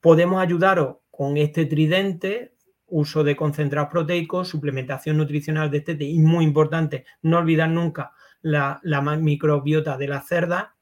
Podemos 0.00 0.42
ayudaros 0.42 0.96
con 1.10 1.36
este 1.36 1.66
tridente, 1.66 2.54
uso 2.86 3.24
de 3.24 3.36
concentrados 3.36 3.90
proteicos, 3.90 4.48
suplementación 4.48 5.16
nutricional 5.16 5.70
de 5.70 5.78
este 5.78 5.96
y 6.04 6.18
muy 6.18 6.44
importante, 6.44 7.04
no 7.22 7.38
olvidar 7.38 7.70
nunca 7.70 8.12
la, 8.42 8.80
microbiota 9.18 9.96
de 9.96 10.08
la 10.08 10.20
cerda 10.20 10.76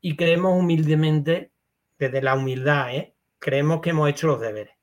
y 0.00 0.16
creemos 0.16 0.58
humildemente, 0.58 1.50
desde 1.98 2.22
la 2.22 2.34
humildad, 2.34 2.94
¿eh? 2.94 3.14
creemos 3.38 3.80
que 3.80 3.90
hemos 3.90 4.08
hecho 4.08 4.26
los 4.26 4.40
deberes. 4.40 4.74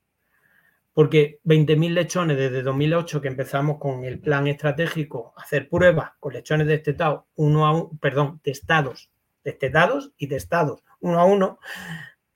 Porque 0.94 1.40
20.000 1.46 1.94
lechones 1.94 2.38
desde 2.38 2.64
2008 2.64 3.22
que 3.22 3.28
empezamos 3.28 3.78
con 3.80 4.04
el 4.04 4.20
plan 4.20 4.48
estratégico, 4.48 5.34
hacer 5.38 5.70
pruebas 5.70 6.12
con 6.20 6.34
lechones 6.34 6.68
destetados, 6.68 7.24
uno 7.36 7.66
a 7.66 7.72
uno, 7.72 7.92
perdón, 8.02 8.40
testados 8.44 9.12
destetados 9.44 10.14
y 10.18 10.28
testados 10.28 10.84
uno 11.00 11.20
a 11.20 11.26
uno. 11.26 11.60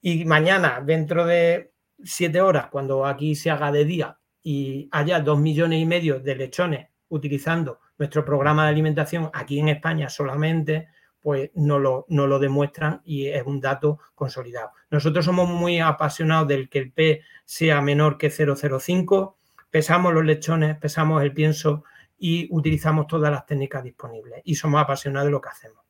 Y 0.02 0.26
mañana, 0.26 0.82
dentro 0.86 1.26
de 1.26 1.74
siete 2.04 2.42
horas, 2.42 2.68
cuando 2.68 3.06
aquí 3.06 3.36
se 3.36 3.50
haga 3.50 3.72
de 3.72 3.86
día, 3.86 4.20
y 4.46 4.88
haya 4.92 5.20
dos 5.22 5.40
millones 5.40 5.82
y 5.82 5.88
medio 5.88 6.20
de 6.20 6.36
lechones 6.36 6.88
utilizando 7.10 7.80
nuestro 7.98 8.24
programa 8.24 8.66
de 8.66 8.70
alimentación 8.70 9.32
aquí 9.34 9.60
en 9.60 9.70
España 9.70 10.08
solamente, 10.08 10.90
pues 11.20 11.50
no 11.56 11.80
lo, 11.80 12.06
no 12.10 12.28
lo 12.28 12.38
demuestran 12.38 13.02
y 13.04 13.26
es 13.26 13.44
un 13.44 13.60
dato 13.60 13.98
consolidado. 14.14 14.70
Nosotros 14.92 15.26
somos 15.26 15.50
muy 15.50 15.80
apasionados 15.80 16.48
del 16.48 16.70
que 16.70 16.78
el 16.78 16.92
P 16.92 17.22
sea 17.44 17.82
menor 17.82 18.20
que 18.20 18.30
0,05, 18.30 19.34
pesamos 19.72 20.14
los 20.14 20.24
lechones, 20.24 20.78
pesamos 20.78 21.24
el 21.24 21.34
pienso 21.34 21.84
y 22.16 22.48
utilizamos 22.52 23.08
todas 23.08 23.32
las 23.32 23.48
técnicas 23.48 23.84
disponibles 23.84 24.42
y 24.44 24.54
somos 24.54 24.80
apasionados 24.80 25.26
de 25.26 25.32
lo 25.32 25.42
que 25.42 25.50
hacemos. 25.50 25.85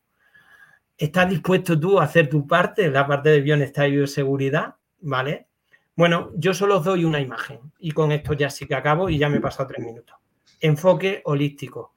¿Estás 0.97 1.29
dispuesto 1.29 1.77
tú 1.77 1.99
a 1.99 2.05
hacer 2.05 2.29
tu 2.29 2.47
parte, 2.47 2.89
la 2.89 3.05
parte 3.05 3.29
de 3.29 3.41
bienestar 3.41 3.87
y 3.87 3.93
bioseguridad? 3.93 4.75
¿Vale? 5.01 5.47
Bueno, 5.95 6.31
yo 6.35 6.53
solo 6.53 6.79
os 6.79 6.85
doy 6.85 7.05
una 7.05 7.19
imagen 7.19 7.59
y 7.79 7.91
con 7.91 8.11
esto 8.11 8.33
ya 8.33 8.49
sí 8.49 8.65
que 8.65 8.75
acabo 8.75 9.09
y 9.09 9.17
ya 9.17 9.29
me 9.29 9.37
he 9.37 9.41
pasado 9.41 9.67
tres 9.67 9.85
minutos. 9.85 10.15
Enfoque 10.61 11.21
holístico. 11.25 11.95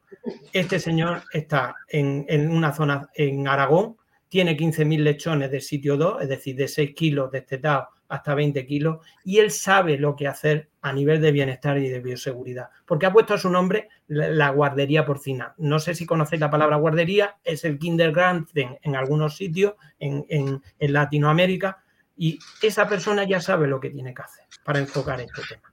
Este 0.53 0.78
señor 0.78 1.22
está 1.32 1.76
en, 1.88 2.51
una 2.51 2.72
zona 2.72 3.09
en 3.14 3.46
Aragón, 3.46 3.96
tiene 4.28 4.57
15.000 4.57 4.99
lechones 4.99 5.51
de 5.51 5.61
sitio 5.61 5.96
2, 5.96 6.22
es 6.22 6.28
decir, 6.28 6.57
de 6.57 6.68
6 6.68 6.94
kilos 6.94 7.30
destetado 7.30 7.88
hasta 8.09 8.34
20 8.34 8.66
kilos, 8.66 9.04
y 9.24 9.38
él 9.38 9.50
sabe 9.50 9.98
lo 9.98 10.16
que 10.16 10.26
hacer 10.26 10.70
a 10.80 10.92
nivel 10.92 11.20
de 11.20 11.32
bienestar 11.32 11.78
y 11.78 11.88
de 11.88 12.00
bioseguridad, 12.00 12.70
porque 12.86 13.06
ha 13.06 13.12
puesto 13.12 13.34
a 13.34 13.38
su 13.38 13.50
nombre 13.50 13.88
la, 14.06 14.50
guardería 14.50 15.04
porcina. 15.04 15.54
No 15.59 15.78
sé 15.78 15.94
si 15.94 16.06
conocéis 16.06 16.40
la 16.40 16.50
palabra 16.50 16.76
guardería, 16.76 17.36
es 17.44 17.64
el 17.64 17.78
kindergarten 17.78 18.78
en 18.82 18.96
algunos 18.96 19.36
sitios 19.36 19.74
en, 19.98 20.24
en 20.28 20.92
Latinoamérica, 20.92 21.82
y 22.16 22.38
esa 22.62 22.88
persona 22.88 23.24
ya 23.24 23.40
sabe 23.40 23.68
lo 23.68 23.78
que 23.78 23.90
tiene 23.90 24.12
que 24.12 24.22
hacer 24.22 24.44
para 24.64 24.80
enfocar 24.80 25.20
este 25.20 25.42
tema. 25.48 25.72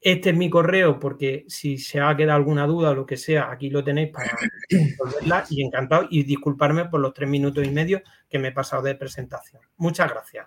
Este 0.00 0.30
es 0.30 0.36
mi 0.36 0.48
correo 0.48 1.00
porque 1.00 1.44
si 1.48 1.76
se 1.76 2.00
ha 2.00 2.16
quedado 2.16 2.36
alguna 2.36 2.66
duda 2.66 2.90
o 2.90 2.94
lo 2.94 3.04
que 3.04 3.16
sea, 3.16 3.50
aquí 3.50 3.68
lo 3.68 3.82
tenéis 3.82 4.10
para 4.12 4.30
resolverla 4.70 5.44
y 5.50 5.64
encantado 5.64 6.06
y 6.08 6.22
disculparme 6.22 6.84
por 6.84 7.00
los 7.00 7.12
tres 7.12 7.28
minutos 7.28 7.66
y 7.66 7.70
medio 7.70 8.02
que 8.30 8.38
me 8.38 8.48
he 8.48 8.52
pasado 8.52 8.82
de 8.82 8.94
presentación. 8.94 9.60
Muchas 9.76 10.08
gracias. 10.08 10.46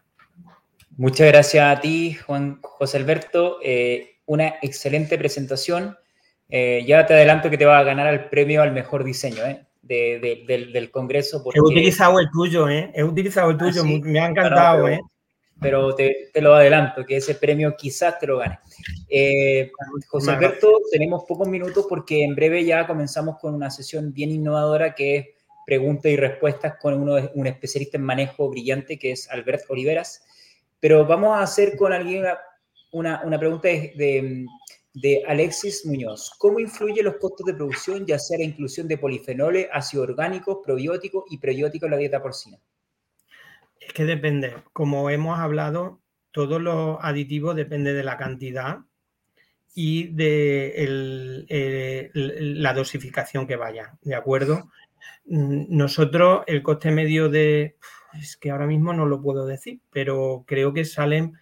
Muchas 0.98 1.28
gracias 1.28 1.78
a 1.78 1.80
ti, 1.80 2.14
Juan 2.14 2.60
José 2.62 2.98
Alberto. 2.98 3.60
Eh, 3.64 4.20
una 4.26 4.56
excelente 4.62 5.18
presentación. 5.18 5.98
Eh, 6.50 6.84
ya 6.86 7.06
te 7.06 7.14
adelanto 7.14 7.50
que 7.50 7.58
te 7.58 7.66
va 7.66 7.80
a 7.80 7.84
ganar 7.84 8.14
el 8.14 8.26
premio 8.26 8.62
al 8.62 8.74
mejor 8.74 9.04
diseño 9.04 9.46
¿eh? 9.46 9.66
del, 9.82 10.92
Congreso. 10.92 11.44
He 11.54 11.62
utilizado 11.62 12.20
el 12.20 12.30
tuyo, 12.32 12.70
¿eh? 12.70 12.92
He 12.94 13.04
utilizado 13.04 13.52
el 13.52 13.58
tuyo, 13.58 13.84
ah, 13.84 14.00
me 14.04 14.20
ha 14.20 14.28
encantado, 14.28 14.88
pero 15.60 15.94
te, 15.96 16.32
lo 16.36 16.56
adelanto, 16.56 17.06
que 17.06 17.18
ese 17.18 17.36
premio 17.36 17.76
quizás 17.78 18.18
te 18.20 18.28
lo 18.28 18.40
gane. 18.40 18.60
Eh, 19.08 19.72
José 20.08 20.32
Alberto, 20.32 20.72
tenemos 20.92 21.24
pocos 21.28 21.48
minutos 21.48 21.86
porque 21.88 22.24
en 22.24 22.36
breve 22.36 22.66
ya 22.66 22.88
comenzamos 22.88 23.38
con 23.40 23.54
una 23.54 23.70
sesión 23.70 24.12
bien 24.12 24.32
innovadora 24.32 24.96
que 24.96 25.18
es 25.18 25.28
preguntas 25.66 26.12
y 26.12 26.16
respuestas 26.16 26.74
con 26.82 26.96
uno, 26.96 27.30
un 27.36 27.48
especialista 27.48 27.98
en 27.98 28.04
manejo 28.04 28.50
brillante 28.50 28.98
que 28.98 29.12
es 29.12 29.30
Albert 29.30 29.64
Oliveras. 29.70 30.24
Pero 30.82 31.06
vamos 31.06 31.38
a 31.38 31.44
hacer 31.44 31.78
con 31.78 31.94
alguien 31.94 32.26
una, 32.92 33.22
una 33.24 33.40
pregunta 33.40 33.70
de, 33.70 34.46
de, 34.94 35.24
Alexis 35.28 35.86
Muñoz. 35.86 36.32
¿Cómo 36.40 36.60
influyen 36.60 37.06
los 37.06 37.16
costos 37.18 37.46
de 37.46 37.54
producción, 37.54 38.06
ya 38.06 38.20
sea 38.20 38.40
la 38.40 38.44
inclusión 38.44 38.88
de 38.88 38.98
polifenoles, 38.98 39.68
ácidos 39.72 40.10
orgánicos, 40.10 40.58
probióticos 40.66 41.24
y 41.30 41.38
prebióticos 41.38 41.86
en 41.86 41.92
la 41.92 41.98
dieta 41.98 42.22
porcina? 42.22 42.58
Es 43.80 43.94
que 43.94 44.06
depende. 44.06 44.56
Como 44.74 45.10
hemos 45.10 45.40
hablado, 45.40 46.02
todos 46.32 46.60
los 46.60 46.98
aditivos 47.02 47.56
dependen 47.56 47.96
de 47.96 48.04
la 48.04 48.18
cantidad 48.18 48.80
y 49.76 50.08
de 50.08 50.74
eh, 51.50 52.10
la 52.14 52.74
dosificación 52.74 53.48
que 53.48 53.56
vaya, 53.56 53.98
¿de 54.02 54.16
acuerdo? 54.16 54.72
Mm, 55.26 55.66
nosotros, 55.70 56.44
el 56.48 56.64
coste 56.64 56.92
medio 56.92 57.30
de, 57.30 57.78
es 58.20 58.38
que 58.38 58.52
ahora 58.52 58.68
mismo 58.68 58.94
no 58.94 59.06
lo 59.06 59.22
puedo 59.22 59.46
decir, 59.46 59.82
pero 59.92 60.44
creo 60.48 60.74
que 60.74 60.86
salen, 60.86 61.34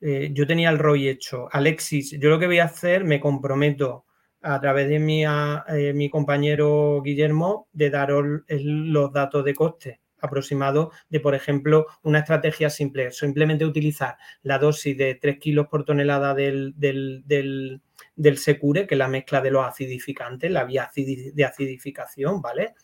eh, 0.00 0.30
yo 0.32 0.46
tenía 0.46 0.70
el 0.70 0.78
ROI 0.78 1.08
hecho. 1.08 1.48
Alexis, 1.52 2.18
yo 2.18 2.30
lo 2.30 2.38
que 2.38 2.46
voy 2.46 2.58
a 2.58 2.64
hacer, 2.64 3.04
me 3.04 3.20
comprometo 3.20 4.04
a 4.42 4.60
través 4.60 4.88
de 4.88 4.98
mi, 4.98 5.24
eh, 5.24 5.92
mi 5.94 6.10
compañero 6.10 7.00
Guillermo 7.02 7.68
de 7.72 7.90
daros 7.90 8.24
los 8.48 9.12
datos 9.12 9.44
de 9.44 9.54
coste 9.54 10.00
aproximado 10.24 10.90
de, 11.08 11.20
por 11.20 11.34
ejemplo, 11.34 11.86
una 12.02 12.20
estrategia 12.20 12.70
simple, 12.70 13.10
simplemente 13.12 13.64
utilizar 13.64 14.16
la 14.42 14.58
dosis 14.58 14.96
de 14.96 15.14
3 15.16 15.38
kilos 15.38 15.66
por 15.68 15.84
tonelada 15.84 16.34
del, 16.34 16.74
del, 16.76 18.38
secure, 18.38 18.86
que 18.86 18.94
es 18.94 18.98
la 18.98 19.08
mezcla 19.08 19.40
de 19.40 19.50
los 19.50 19.66
acidificantes, 19.66 20.50
la 20.50 20.64
vía 20.64 20.90
de 20.94 21.44
acidificación, 21.44 22.40
¿vale? 22.40 22.74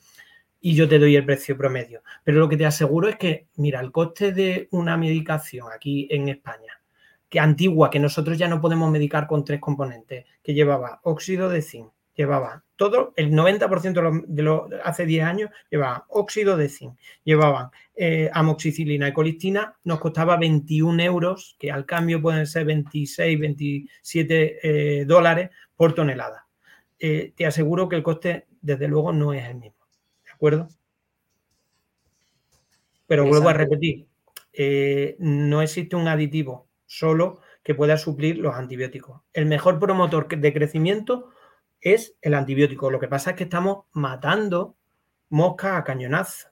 Y 0.61 0.75
yo 0.75 0.89
te 0.89 0.99
doy 0.99 1.17
el 1.17 1.25
precio 1.25 1.57
promedio. 1.57 2.03
Pero 2.25 2.39
lo 2.39 2.49
que 2.49 2.57
te 2.57 2.67
aseguro 2.67 3.09
es 3.09 3.17
que, 3.17 3.49
mira, 3.57 3.81
el 3.81 3.93
coste 3.93 4.33
de 4.33 4.69
una 4.73 4.97
medicación 4.97 5.69
aquí 5.75 6.07
en 6.11 6.29
España, 6.29 6.81
que 7.29 7.41
antigua, 7.41 7.91
que 7.91 7.99
nosotros 7.99 8.37
ya 8.37 8.49
no 8.49 8.61
podemos 8.61 8.91
medicar 8.91 9.27
con 9.27 9.45
tres 9.45 9.61
componentes, 9.61 10.27
que 10.43 10.53
llevaba 10.53 11.01
óxido 11.05 11.49
de 11.49 11.63
zinc, 11.63 11.91
llevaba 12.15 12.65
todo, 12.77 13.13
el 13.17 13.33
90% 13.33 14.25
de 14.27 14.43
los, 14.43 14.63
hace 14.85 15.07
10 15.07 15.25
años 15.25 15.51
llevaban 15.71 16.03
óxido 16.09 16.57
de 16.57 16.69
zinc, 16.69 16.99
llevaban 17.25 17.71
eh, 17.95 18.31
amoxicilina 18.33 19.09
y 19.09 19.13
colistina, 19.13 19.77
nos 19.85 20.01
costaba 20.01 20.37
21 20.37 21.03
euros, 21.03 21.57
que 21.59 21.71
al 21.71 21.87
cambio 21.87 22.21
pueden 22.21 22.47
ser 22.47 22.65
26, 22.65 23.39
27 23.39 24.59
eh, 24.63 25.05
dólares 25.05 25.51
por 25.77 25.95
tonelada. 25.95 26.47
Eh, 26.99 27.33
te 27.37 27.47
aseguro 27.47 27.89
que 27.89 27.97
el 27.97 28.03
coste, 28.03 28.47
desde 28.61 28.89
luego, 28.89 29.13
no 29.13 29.33
es 29.33 29.47
el 29.49 29.57
mismo. 29.57 29.80
Pero 33.07 33.27
vuelvo 33.27 33.49
a 33.49 33.53
repetir, 33.53 34.09
no 35.19 35.63
existe 35.63 35.97
un 35.97 36.09
aditivo 36.09 36.69
solo 36.87 37.41
que 37.63 37.75
pueda 37.75 37.97
suplir 37.99 38.39
los 38.39 38.55
antibióticos. 38.55 39.21
El 39.33 39.47
mejor 39.47 39.79
promotor 39.79 40.29
de 40.29 40.53
crecimiento 40.53 41.31
es 41.81 42.17
el 42.23 42.35
antibiótico. 42.35 42.91
Lo 42.91 42.99
que 42.99 43.09
pasa 43.09 43.31
es 43.31 43.37
que 43.37 43.45
estamos 43.45 43.85
matando 43.93 44.77
moscas 45.29 45.79
a 45.79 45.85
cañonazo. 45.85 46.49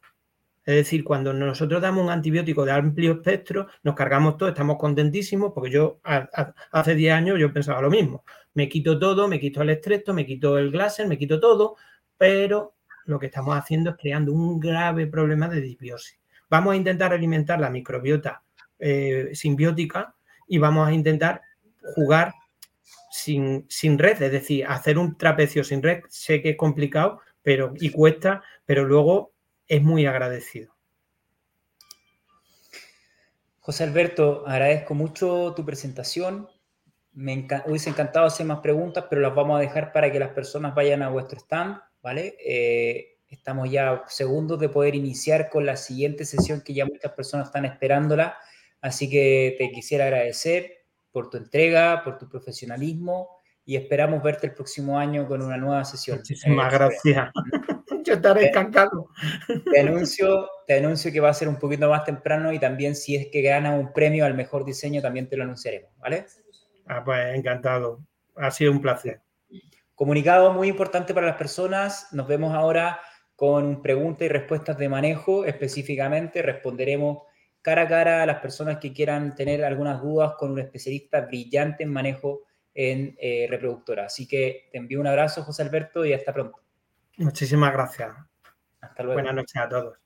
Es 0.65 0.75
decir, 0.75 1.03
cuando 1.03 1.33
nosotros 1.33 1.81
damos 1.81 2.05
un 2.05 2.11
antibiótico 2.11 2.67
de 2.67 2.73
amplio 2.73 3.13
espectro, 3.13 3.69
nos 3.83 3.95
cargamos 3.95 4.37
todo, 4.37 4.51
estamos 4.51 4.77
contentísimos, 4.77 5.53
porque 5.55 5.71
yo 5.71 5.99
hace 6.03 6.95
10 6.95 7.15
años 7.15 7.39
yo 7.39 7.51
pensaba 7.53 7.81
lo 7.81 7.89
mismo. 7.89 8.23
Me 8.53 8.69
quito 8.69 8.99
todo, 8.99 9.29
me 9.29 9.41
quito 9.41 9.63
el 9.63 9.71
estreto, 9.71 10.13
me 10.13 10.27
quito 10.27 10.59
el 10.59 10.71
glaser, 10.71 11.09
me 11.09 11.17
quito 11.17 11.41
todo, 11.41 11.77
pero 12.19 12.75
lo 13.09 13.19
que 13.19 13.27
estamos 13.27 13.57
haciendo 13.57 13.91
es 13.91 13.97
creando 13.97 14.33
un 14.33 14.61
grave 14.61 15.07
problema 15.07 15.49
de 15.49 15.61
disbiosis. 15.61 16.19
Vamos 16.51 16.75
a 16.75 16.77
intentar 16.77 17.13
alimentar 17.13 17.59
la 17.59 17.71
microbiota 17.71 18.43
eh, 18.79 19.31
simbiótica 19.33 20.15
y 20.47 20.59
vamos 20.59 20.87
a 20.87 20.93
intentar 20.93 21.43
jugar 21.95 22.35
sin, 23.11 23.67
sin 23.69 23.99
red, 23.99 24.21
es 24.23 24.33
decir, 24.33 24.67
hacer 24.67 24.99
un 24.99 25.17
trapecio 25.17 25.65
sin 25.65 25.83
red 25.83 26.03
sé 26.09 26.43
que 26.43 26.51
es 26.51 26.57
complicado 26.57 27.21
pero, 27.43 27.73
y 27.81 27.91
cuesta, 27.91 28.43
pero 28.67 28.85
luego 28.85 29.33
es 29.67 29.83
muy 29.83 30.05
agradecido. 30.07 30.75
José 33.61 33.85
Alberto, 33.85 34.45
agradezco 34.47 34.95
mucho 34.95 35.55
tu 35.55 35.65
presentación. 35.65 36.49
Me 37.13 37.47
hubiese 37.67 37.91
encantado 37.91 38.27
hacer 38.27 38.47
más 38.47 38.61
preguntas, 38.61 39.07
pero 39.09 39.21
las 39.23 39.35
vamos 39.35 39.59
a 39.59 39.61
dejar 39.61 39.93
para 39.93 40.13
que 40.13 40.19
las 40.19 40.31
personas 40.31 40.75
vayan 40.75 41.03
a 41.03 41.09
vuestro 41.09 41.39
stand, 41.39 41.79
¿vale? 42.03 42.37
Eh, 42.45 43.19
estamos 43.29 43.71
ya 43.71 44.05
segundos 44.09 44.59
de 44.59 44.69
poder 44.69 44.95
iniciar 44.95 45.51
con 45.51 45.67
la 45.67 45.77
siguiente 45.77 46.25
sesión 46.25 46.63
que 46.63 46.75
ya 46.75 46.87
muchas 46.87 47.13
personas 47.13 47.49
están 47.49 47.65
esperándola. 47.65 48.37
Así 48.81 49.11
que 49.11 49.57
te 49.59 49.71
quisiera 49.71 50.05
agradecer 50.05 50.85
por 51.11 51.31
tu 51.31 51.37
entrega, 51.37 52.03
por 52.05 52.19
tu 52.19 52.29
profesionalismo 52.29 53.29
y 53.65 53.77
esperamos 53.77 54.23
verte 54.23 54.47
el 54.47 54.55
próximo 54.55 54.99
año 54.99 55.27
con 55.27 55.43
una 55.43 55.57
nueva 55.57 55.85
sesión. 55.85 56.19
Muchísimas 56.19 56.73
gracias. 56.73 57.31
Yo 58.05 58.15
estaré 58.15 58.47
encantado. 58.49 59.11
Te 59.71 59.81
anuncio, 59.81 60.49
te 60.67 60.79
anuncio 60.79 61.13
que 61.13 61.21
va 61.21 61.29
a 61.29 61.35
ser 61.35 61.49
un 61.49 61.59
poquito 61.59 61.91
más 61.91 62.05
temprano 62.05 62.53
y 62.53 62.59
también 62.59 62.97
si 62.97 63.17
es 63.17 63.27
que 63.31 63.43
gana 63.43 63.73
un 63.73 63.93
premio 63.93 64.25
al 64.25 64.35
mejor 64.35 64.65
diseño 64.65 65.03
también 65.03 65.29
te 65.29 65.37
lo 65.37 65.45
anunciaremos, 65.45 65.91
¿vale? 65.99 66.25
Ah, 66.87 67.03
pues 67.05 67.37
encantado. 67.37 68.01
Ha 68.37 68.51
sido 68.51 68.73
un 68.73 68.81
placer. 68.81 69.21
Comunicado 69.99 70.53
muy 70.53 70.69
importante 70.69 71.13
para 71.13 71.27
las 71.27 71.35
personas. 71.35 72.13
Nos 72.13 72.29
vemos 72.29 72.55
ahora 72.55 73.01
con 73.35 73.83
preguntas 73.83 74.27
y 74.27 74.29
respuestas 74.29 74.79
de 74.79 74.89
manejo. 74.89 75.45
Específicamente 75.45 76.41
responderemos 76.41 77.25
cara 77.63 77.83
a 77.83 77.89
cara 77.89 78.23
a 78.23 78.27
las 78.27 78.39
personas 78.39 78.79
que 78.79 78.93
quieran 78.93 79.35
tener 79.35 79.65
algunas 79.65 80.01
dudas 80.01 80.35
con 80.39 80.53
un 80.53 80.61
especialista 80.61 81.23
brillante 81.23 81.83
en 81.83 81.93
manejo 81.93 82.43
en 82.73 83.17
eh, 83.19 83.49
reproductora. 83.51 84.05
Así 84.05 84.29
que 84.29 84.69
te 84.71 84.79
envío 84.79 85.01
un 85.01 85.09
abrazo, 85.09 85.43
José 85.43 85.63
Alberto, 85.63 86.07
y 86.07 86.13
hasta 86.13 86.33
pronto. 86.33 86.61
Muchísimas 87.17 87.73
gracias. 87.73 88.13
Hasta 88.81 89.03
luego. 89.03 89.21
Buenas 89.21 89.35
noches 89.35 89.61
a 89.61 89.69
todos. 89.69 89.99